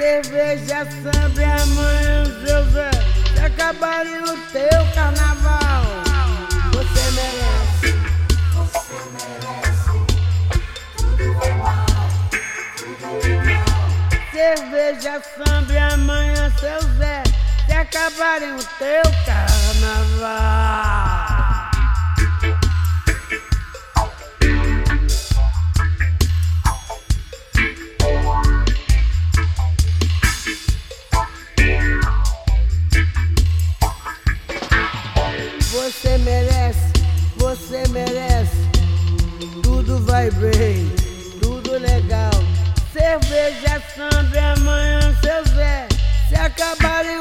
[0.00, 2.90] Cerveja, samba e amanhã, seu Zé.
[3.34, 5.84] Se acabarem o teu carnaval,
[6.72, 7.92] você merece.
[8.54, 9.92] Você merece.
[10.96, 11.84] Tudo vai mal,
[12.78, 13.60] tudo legal.
[14.32, 17.22] Cerveja, samba e amanhã, seu Zé.
[17.66, 21.29] Se acabarem o teu carnaval.
[40.38, 40.88] Bem,
[41.40, 42.30] tudo legal.
[42.92, 45.88] Cerveja, samba amanhã, seu Zé.
[46.28, 47.20] Se acabarem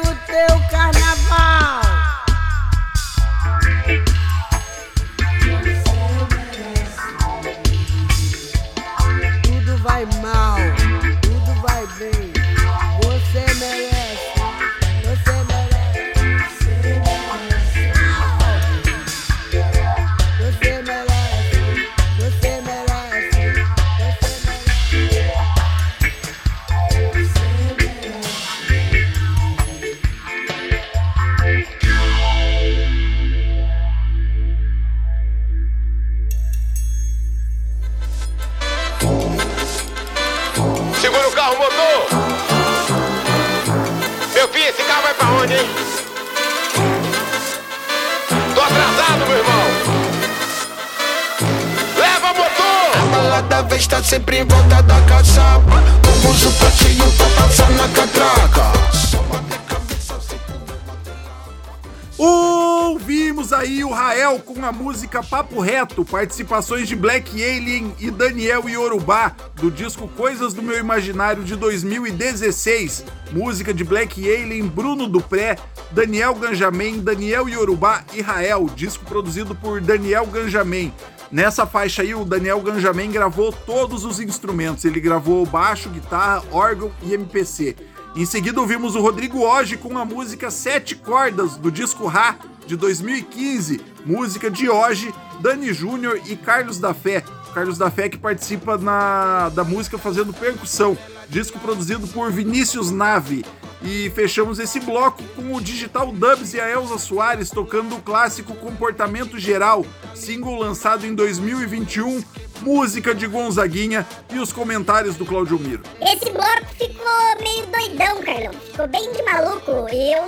[64.89, 70.79] música Papo Reto, participações de Black Alien e Daniel Yorubá, do disco Coisas do Meu
[70.79, 73.05] Imaginário de 2016.
[73.31, 75.57] Música de Black Alien, Bruno Dupré,
[75.91, 80.91] Daniel Ganjamin, Daniel Yorubá e Rael, disco produzido por Daniel Ganjamin.
[81.31, 84.85] Nessa faixa aí, o Daniel Ganjamin gravou todos os instrumentos.
[84.85, 87.75] Ele gravou baixo, guitarra, órgão e MPC.
[88.15, 92.75] Em seguida, ouvimos o Rodrigo Oji com a música Sete Cordas, do disco Ra, de
[92.75, 93.81] 2015.
[94.03, 97.23] Música de Oji, Dani Júnior e Carlos da Fé.
[97.53, 100.97] Carlos da Fé que participa na, da música fazendo percussão.
[101.29, 103.45] Disco produzido por Vinícius Nave.
[103.81, 108.53] E fechamos esse bloco com o Digital Dubs e a Elza Soares tocando o clássico
[108.55, 112.21] Comportamento Geral, single lançado em 2021,
[112.61, 115.83] música de Gonzaguinha e os comentários do Claudio Miro.
[116.01, 118.53] Esse bloco ficou meio doidão, Carlão.
[118.53, 119.71] Ficou bem de maluco.
[119.71, 120.25] Eu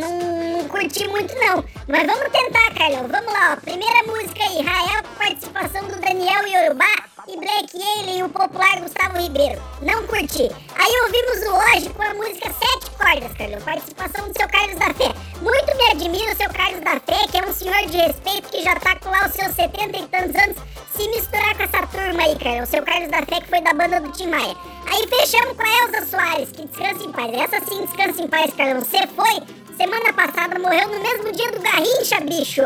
[0.00, 1.64] não, não curti muito, não.
[1.88, 3.06] Mas vamos tentar, Carlão.
[3.08, 3.60] Vamos lá, ó.
[3.60, 8.80] Primeira música aí, Rael com participação do Daniel Yorubá e Black Alien e o popular
[8.80, 9.60] Gustavo Ribeiro.
[9.80, 10.50] Não curti.
[10.74, 13.60] Aí ouvimos o Hoje com a música Sete Cordas, Carlão.
[13.62, 15.14] Participação do seu Carlos da Fé.
[15.40, 18.62] Muito me admira o seu Carlos da Fé, que é um senhor de respeito que
[18.62, 20.56] já tá com lá os seus 70 e tantos anos
[20.94, 22.64] se misturar com essa turma aí, Carlão.
[22.64, 24.56] O seu Carlos da Fé que foi da banda do Tim Maia.
[24.86, 27.32] Aí fechamos com a Elza Soares, que descansa em paz.
[27.32, 28.80] Essa sim descansa em paz, Carlão.
[28.80, 29.42] Você foi,
[29.76, 32.62] semana passada, morreu no mesmo dia do Garrincha, bicho.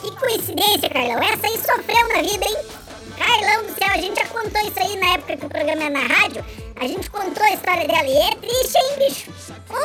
[0.00, 1.22] Que coincidência, Carlão.
[1.22, 2.87] Essa aí sofreu na vida, hein?
[3.18, 5.90] Carlão do céu, a gente já contou isso aí na época que o programa era
[5.90, 6.44] na rádio.
[6.76, 9.32] A gente contou a história dela e é triste, hein, bicho?
[9.66, 9.76] Pô,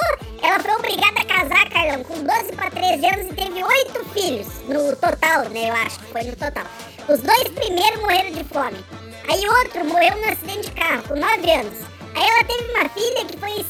[0.41, 4.47] ela foi obrigada a casar, Carlão, com 12 para 13 anos e teve 8 filhos
[4.67, 5.69] no total, né?
[5.69, 6.65] Eu acho que foi no total.
[7.09, 8.85] Os dois primeiros morreram de fome.
[9.29, 11.77] Aí outro morreu num acidente de carro, com 9 anos.
[12.15, 13.65] Aí ela teve uma filha que foi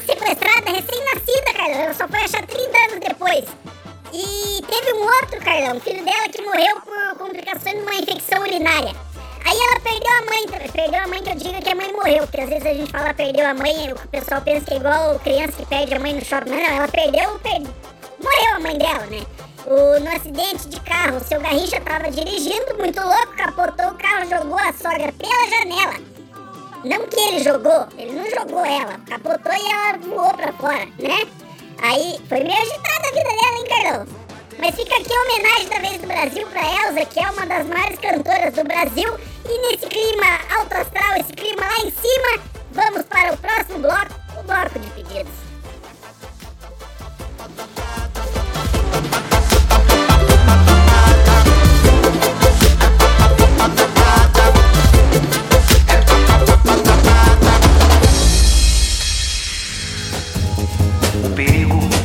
[0.00, 1.80] sequestrada, recém-nascida, Carlão.
[1.80, 3.44] Ela só foi achar 30 anos depois.
[4.12, 8.94] E teve um outro, Carlão, filho dela que morreu por complicações de uma infecção urinária.
[9.44, 12.26] Aí ela perdeu a mãe, perdeu a mãe que eu digo que a mãe morreu,
[12.26, 15.18] porque às vezes a gente fala perdeu a mãe, o pessoal pensa que é igual
[15.20, 16.50] criança que perde a mãe no shopping.
[16.50, 17.68] Não, ela perdeu, perde...
[18.22, 19.24] morreu a mãe dela, né?
[19.66, 24.28] O, no acidente de carro, o seu Garrincha tava dirigindo, muito louco, capotou o carro,
[24.28, 25.94] jogou a sogra pela janela.
[26.84, 31.26] Não que ele jogou, ele não jogou ela, capotou e ela voou pra fora, né?
[31.80, 34.06] Aí foi meio agitada a vida dela, hein, Carlão?
[34.58, 37.66] Mas fica aqui a homenagem da vez do Brasil pra Elza, que é uma das
[37.66, 39.18] maiores cantoras do Brasil.
[39.48, 40.26] E nesse clima
[40.58, 44.90] alto astral, esse clima lá em cima, vamos para o próximo bloco, o bloco de
[44.90, 45.47] pedidos.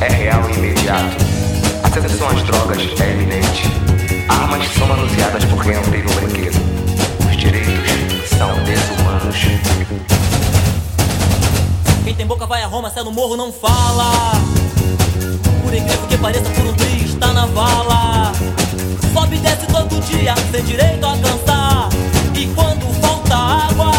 [0.04, 1.16] É real e imediato.
[1.82, 3.62] A sedução às drogas é eminente.
[4.28, 6.60] Armas são manuseadas por quem não teve um brinquedo.
[7.26, 9.36] Os direitos são desumanos.
[12.04, 14.32] Quem tem boca vai a Roma, é no morro não fala.
[15.62, 18.32] Por incrível que pareça, por um triz está na vala.
[19.14, 21.88] Sobe e desce todo dia, sem direito a cansar.
[22.34, 23.92] E quando falta água,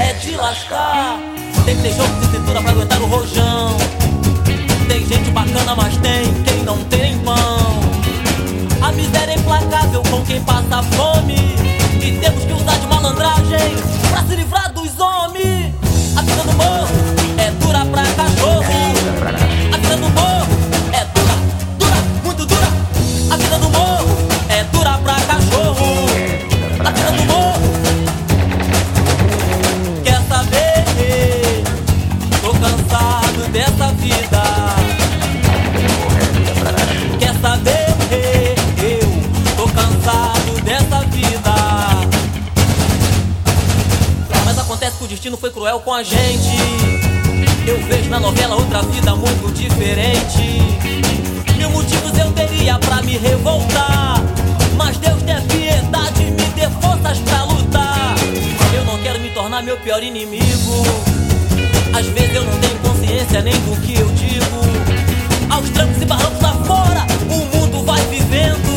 [0.00, 1.20] é de lascar.
[1.64, 3.76] Tem que ter jogo de cintura pra aguentar o rojão.
[5.46, 7.34] Bacana, mas tem quem não tem pão.
[8.82, 11.36] A miséria é implacável com quem passa fome.
[12.02, 13.76] E temos que usar de malandragem
[14.10, 15.74] pra se livrar dos homens.
[16.16, 17.15] A vida do morro
[45.06, 46.56] o destino foi cruel com a gente.
[47.64, 50.60] Eu vejo na novela outra vida muito diferente.
[51.56, 54.20] Mil motivos eu teria pra me revoltar.
[54.76, 58.16] Mas Deus dê piedade, me dê forças pra lutar.
[58.74, 60.82] Eu não quero me tornar meu pior inimigo.
[61.96, 65.54] Às vezes eu não tenho consciência nem do que eu digo.
[65.54, 68.75] Aos trancos e barrancos lá fora, o mundo vai vivendo.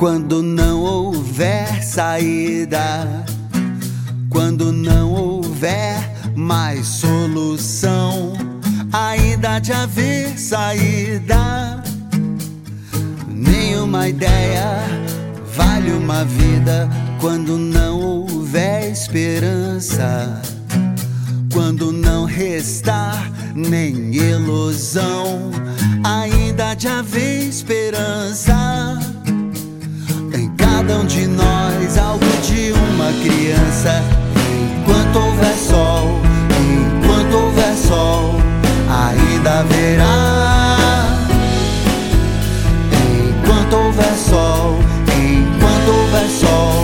[0.00, 3.06] Quando não houver saída,
[4.30, 8.32] quando não houver mais solução,
[8.90, 11.84] ainda de haver saída.
[13.28, 14.78] Nenhuma ideia
[15.54, 16.88] vale uma vida
[17.20, 20.40] quando não houver esperança.
[21.52, 25.50] Quando não restar nem ilusão,
[26.02, 28.79] ainda de haver esperança.
[30.92, 34.02] Um de nós, algo de uma criança.
[34.82, 36.20] Enquanto houver sol,
[36.58, 38.34] enquanto houver sol,
[38.88, 41.16] ainda haverá.
[42.92, 44.78] Enquanto houver sol,
[45.16, 46.79] enquanto houver sol.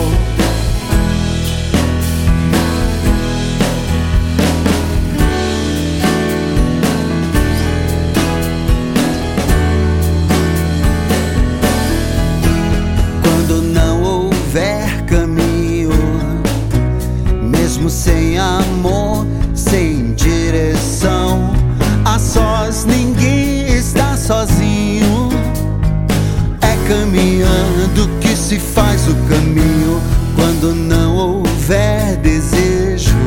[28.47, 30.01] Se faz o caminho.
[30.33, 33.17] Quando não houver desejo,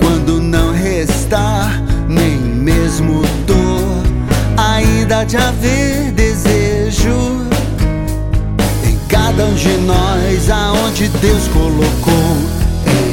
[0.00, 4.02] quando não restar nem mesmo dor,
[4.56, 7.44] ainda de haver desejo
[8.84, 12.36] em cada um de nós, aonde Deus colocou.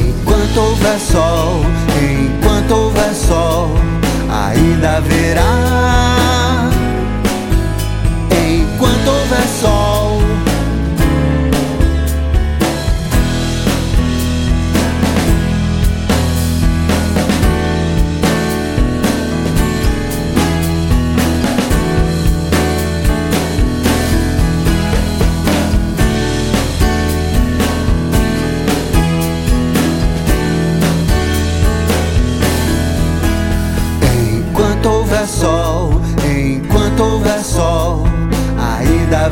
[0.08, 1.62] Enquanto houver sol,
[2.00, 3.72] enquanto houver sol,
[4.30, 5.79] ainda haverá.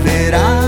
[0.06, 0.67] Ainda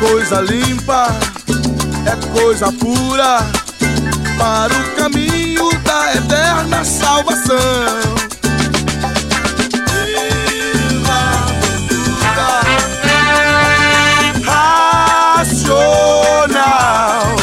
[0.00, 1.08] coisa limpa,
[2.06, 3.46] é coisa pura,
[4.38, 7.58] para o caminho da eterna salvação.
[16.06, 17.39] Racional.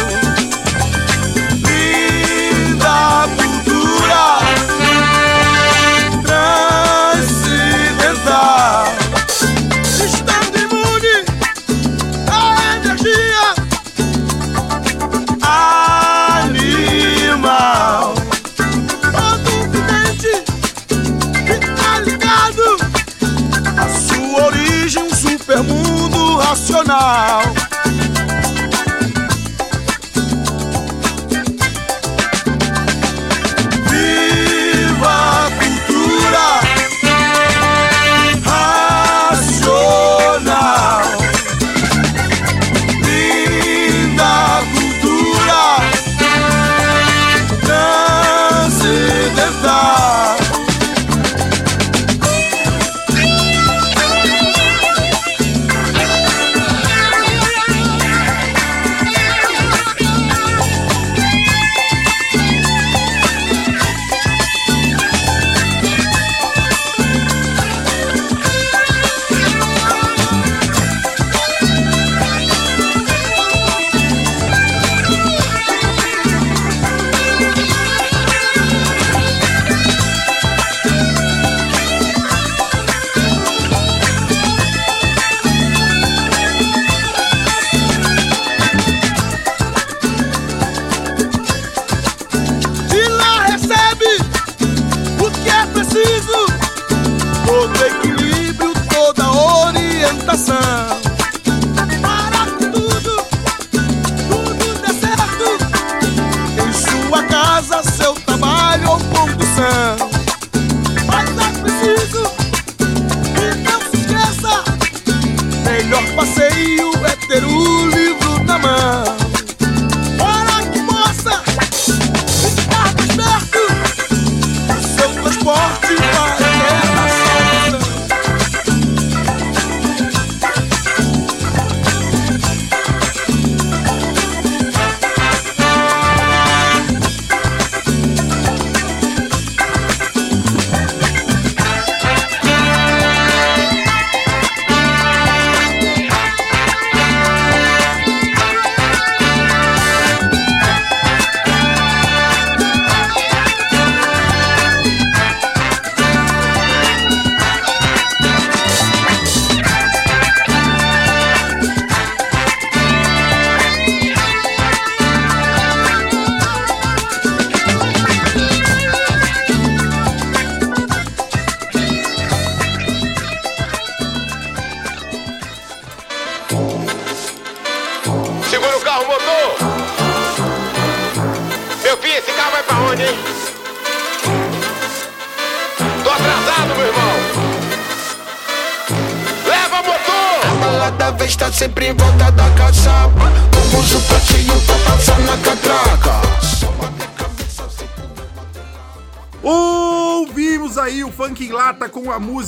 [26.58, 27.67] nacional.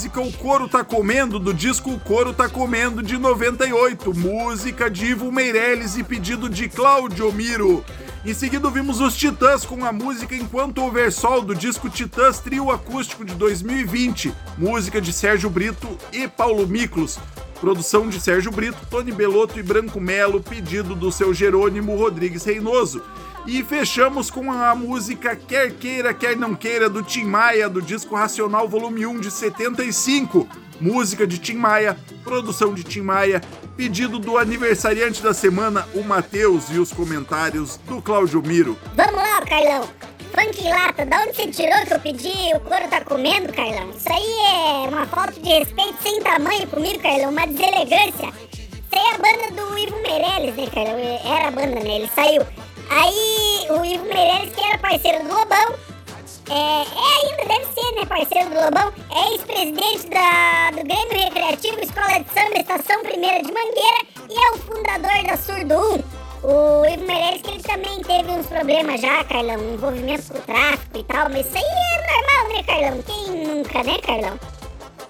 [0.09, 5.05] música O Coro Tá Comendo, do disco O Coro Tá Comendo de 98, música de
[5.05, 7.85] Ivo Meirelles e pedido de Cláudio Miro.
[8.25, 12.71] Em seguida ouvimos os Titãs com a música Enquanto Houver Sol do disco Titãs Trio
[12.71, 17.19] Acústico de 2020, música de Sérgio Brito e Paulo Miklos.
[17.59, 23.03] Produção de Sérgio Brito, Tony Belotto e Branco Melo, pedido do seu Jerônimo Rodrigues Reinoso.
[23.49, 28.15] E fechamos com a música Quer Queira, Quer Não Queira, do Tim Maia, do disco
[28.15, 30.47] Racional Volume 1 de 75.
[30.79, 33.41] Música de Tim Maia, produção de Tim Maia,
[33.75, 38.77] pedido do aniversariante da semana, o Matheus, e os comentários do Claudio Miro.
[38.93, 39.89] Vamos lá, Carlão.
[40.31, 43.89] Funk lata, da onde você tirou que eu pedi o couro tá comendo, Carlão?
[43.89, 48.31] Isso aí é uma falta de respeito sem tamanho comigo, Carlão, uma deselegância.
[48.61, 50.99] Isso aí é a banda do Ivo Meirelles, né, Carlão?
[50.99, 51.95] Era a banda, né?
[51.95, 52.45] Ele saiu.
[52.89, 55.75] Aí o Ivo Meirelles, que era parceiro do Lobão,
[56.49, 62.19] é, é ainda, deve ser, né, parceiro do Lobão, é ex-presidente do Grêmio Recreativo Escola
[62.19, 66.19] de Samba Estação Primeira de Mangueira e é o fundador da Surdo 1.
[66.41, 70.97] O Ivo Meirelles que ele também teve uns problemas já, Carlão, envolvimento com o tráfico
[70.97, 73.03] e tal, mas isso aí é normal, né, Carlão?
[73.03, 74.39] Quem nunca, né, Carlão?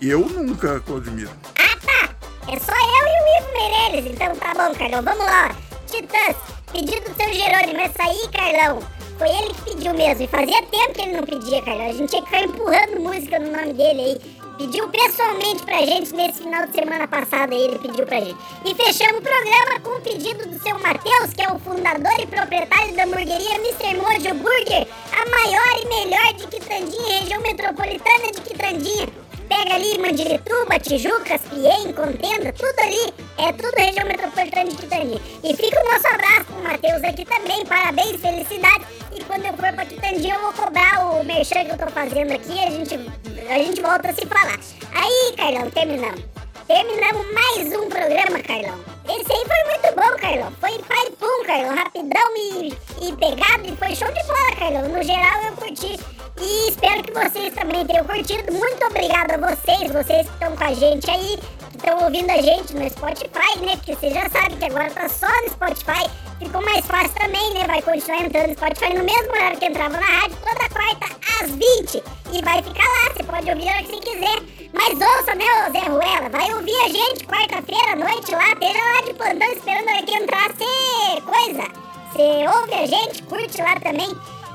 [0.02, 1.32] Eu nunca, Claudimiro.
[1.58, 2.16] Ah, tá!
[2.52, 5.56] É só eu e o Ivo Meirelles, então tá bom, Carlão, vamos lá.
[5.88, 6.36] Titãs,
[6.72, 8.80] pedido do seu Jerônimo, essa aí, Carlão,
[9.18, 12.10] foi ele que pediu mesmo, e fazia tempo que ele não pedia, Carlão, a gente
[12.10, 14.40] tinha que ficar empurrando música no nome dele aí.
[14.58, 18.36] Pediu pessoalmente pra gente nesse final de semana passada, ele pediu pra gente.
[18.66, 22.28] E fechamos o programa com o pedido do seu Matheus, que é o fundador e
[22.28, 23.96] proprietário da hamburgueria Mr.
[23.96, 29.29] Mojo Burger, a maior e melhor de Quitandinha, região metropolitana de Quitandinha.
[29.50, 33.14] Pega ali Mandirituba, Tijucas, Piem, Contenda, tudo ali.
[33.36, 35.20] É tudo região metropolitana de Quitandinha.
[35.44, 37.66] E fica o nosso abraço pro Matheus aqui também.
[37.66, 38.88] Parabéns, felicidades.
[39.12, 42.32] E quando eu for pra Quitandinha, eu vou cobrar o merchan que eu tô fazendo
[42.32, 42.60] aqui.
[42.60, 42.94] A gente,
[43.50, 44.60] a gente volta a se falar.
[44.94, 46.39] Aí, Carlão, terminamos.
[46.70, 48.80] Terminamos mais um programa, Carlão.
[49.06, 50.54] Esse aí foi muito bom, Carlão.
[50.60, 51.76] Foi pai pum, Carlão.
[51.76, 52.68] Rapidão e,
[53.02, 53.66] e pegado.
[53.66, 54.88] E foi show de bola, Carlão.
[54.88, 56.00] No geral, eu curti.
[56.40, 58.54] E espero que vocês também tenham curtido.
[58.54, 61.40] Muito obrigado a vocês, vocês que estão com a gente aí,
[61.80, 63.78] estão ouvindo a gente no Spotify, né?
[63.78, 66.10] Porque você já sabe que agora tá só no Spotify.
[66.38, 67.66] Ficou mais fácil também, né?
[67.66, 71.06] Vai continuar entrando no Spotify no mesmo horário que entrava na rádio, toda quarta
[71.42, 72.04] às 20.
[72.34, 74.70] E vai ficar lá, você pode ouvir a hora que você quiser.
[74.74, 76.30] Mas ouça, né, Zé Ruela?
[76.30, 80.04] Vai ouvir a gente quarta-feira à noite lá, esteja lá de plantão esperando a hora
[80.04, 81.64] que entrar, você coisa.
[82.12, 84.10] Você ouve a gente, curte lá também.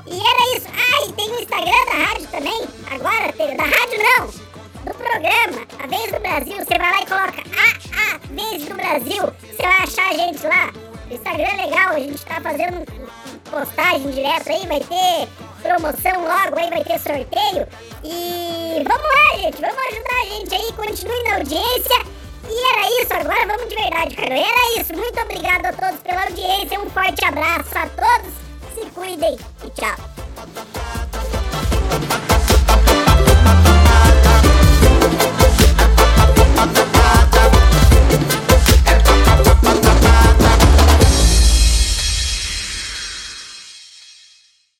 [0.07, 0.67] E era isso.
[0.69, 2.61] Ah, e tem o Instagram da rádio também.
[2.91, 4.44] Agora, da rádio não.
[4.85, 6.57] Do programa, A Vez do Brasil.
[6.57, 9.23] Você vai lá e coloca A, A, Vez do Brasil.
[9.41, 10.71] Você vai achar a gente lá.
[11.09, 12.85] O Instagram é legal, a gente tá fazendo
[13.49, 14.67] postagem direto aí.
[14.67, 15.27] Vai ter
[15.63, 17.67] promoção logo aí, vai ter sorteio.
[18.03, 19.59] E vamos lá, gente.
[19.59, 20.71] Vamos ajudar a gente aí.
[20.73, 22.05] Continue na audiência.
[22.47, 24.37] E era isso, agora vamos de verdade, cara.
[24.37, 24.93] Era isso.
[24.95, 26.79] Muito obrigado a todos pela audiência.
[26.79, 28.31] Um forte abraço a todos.
[28.75, 29.95] Se cuidem e tchau.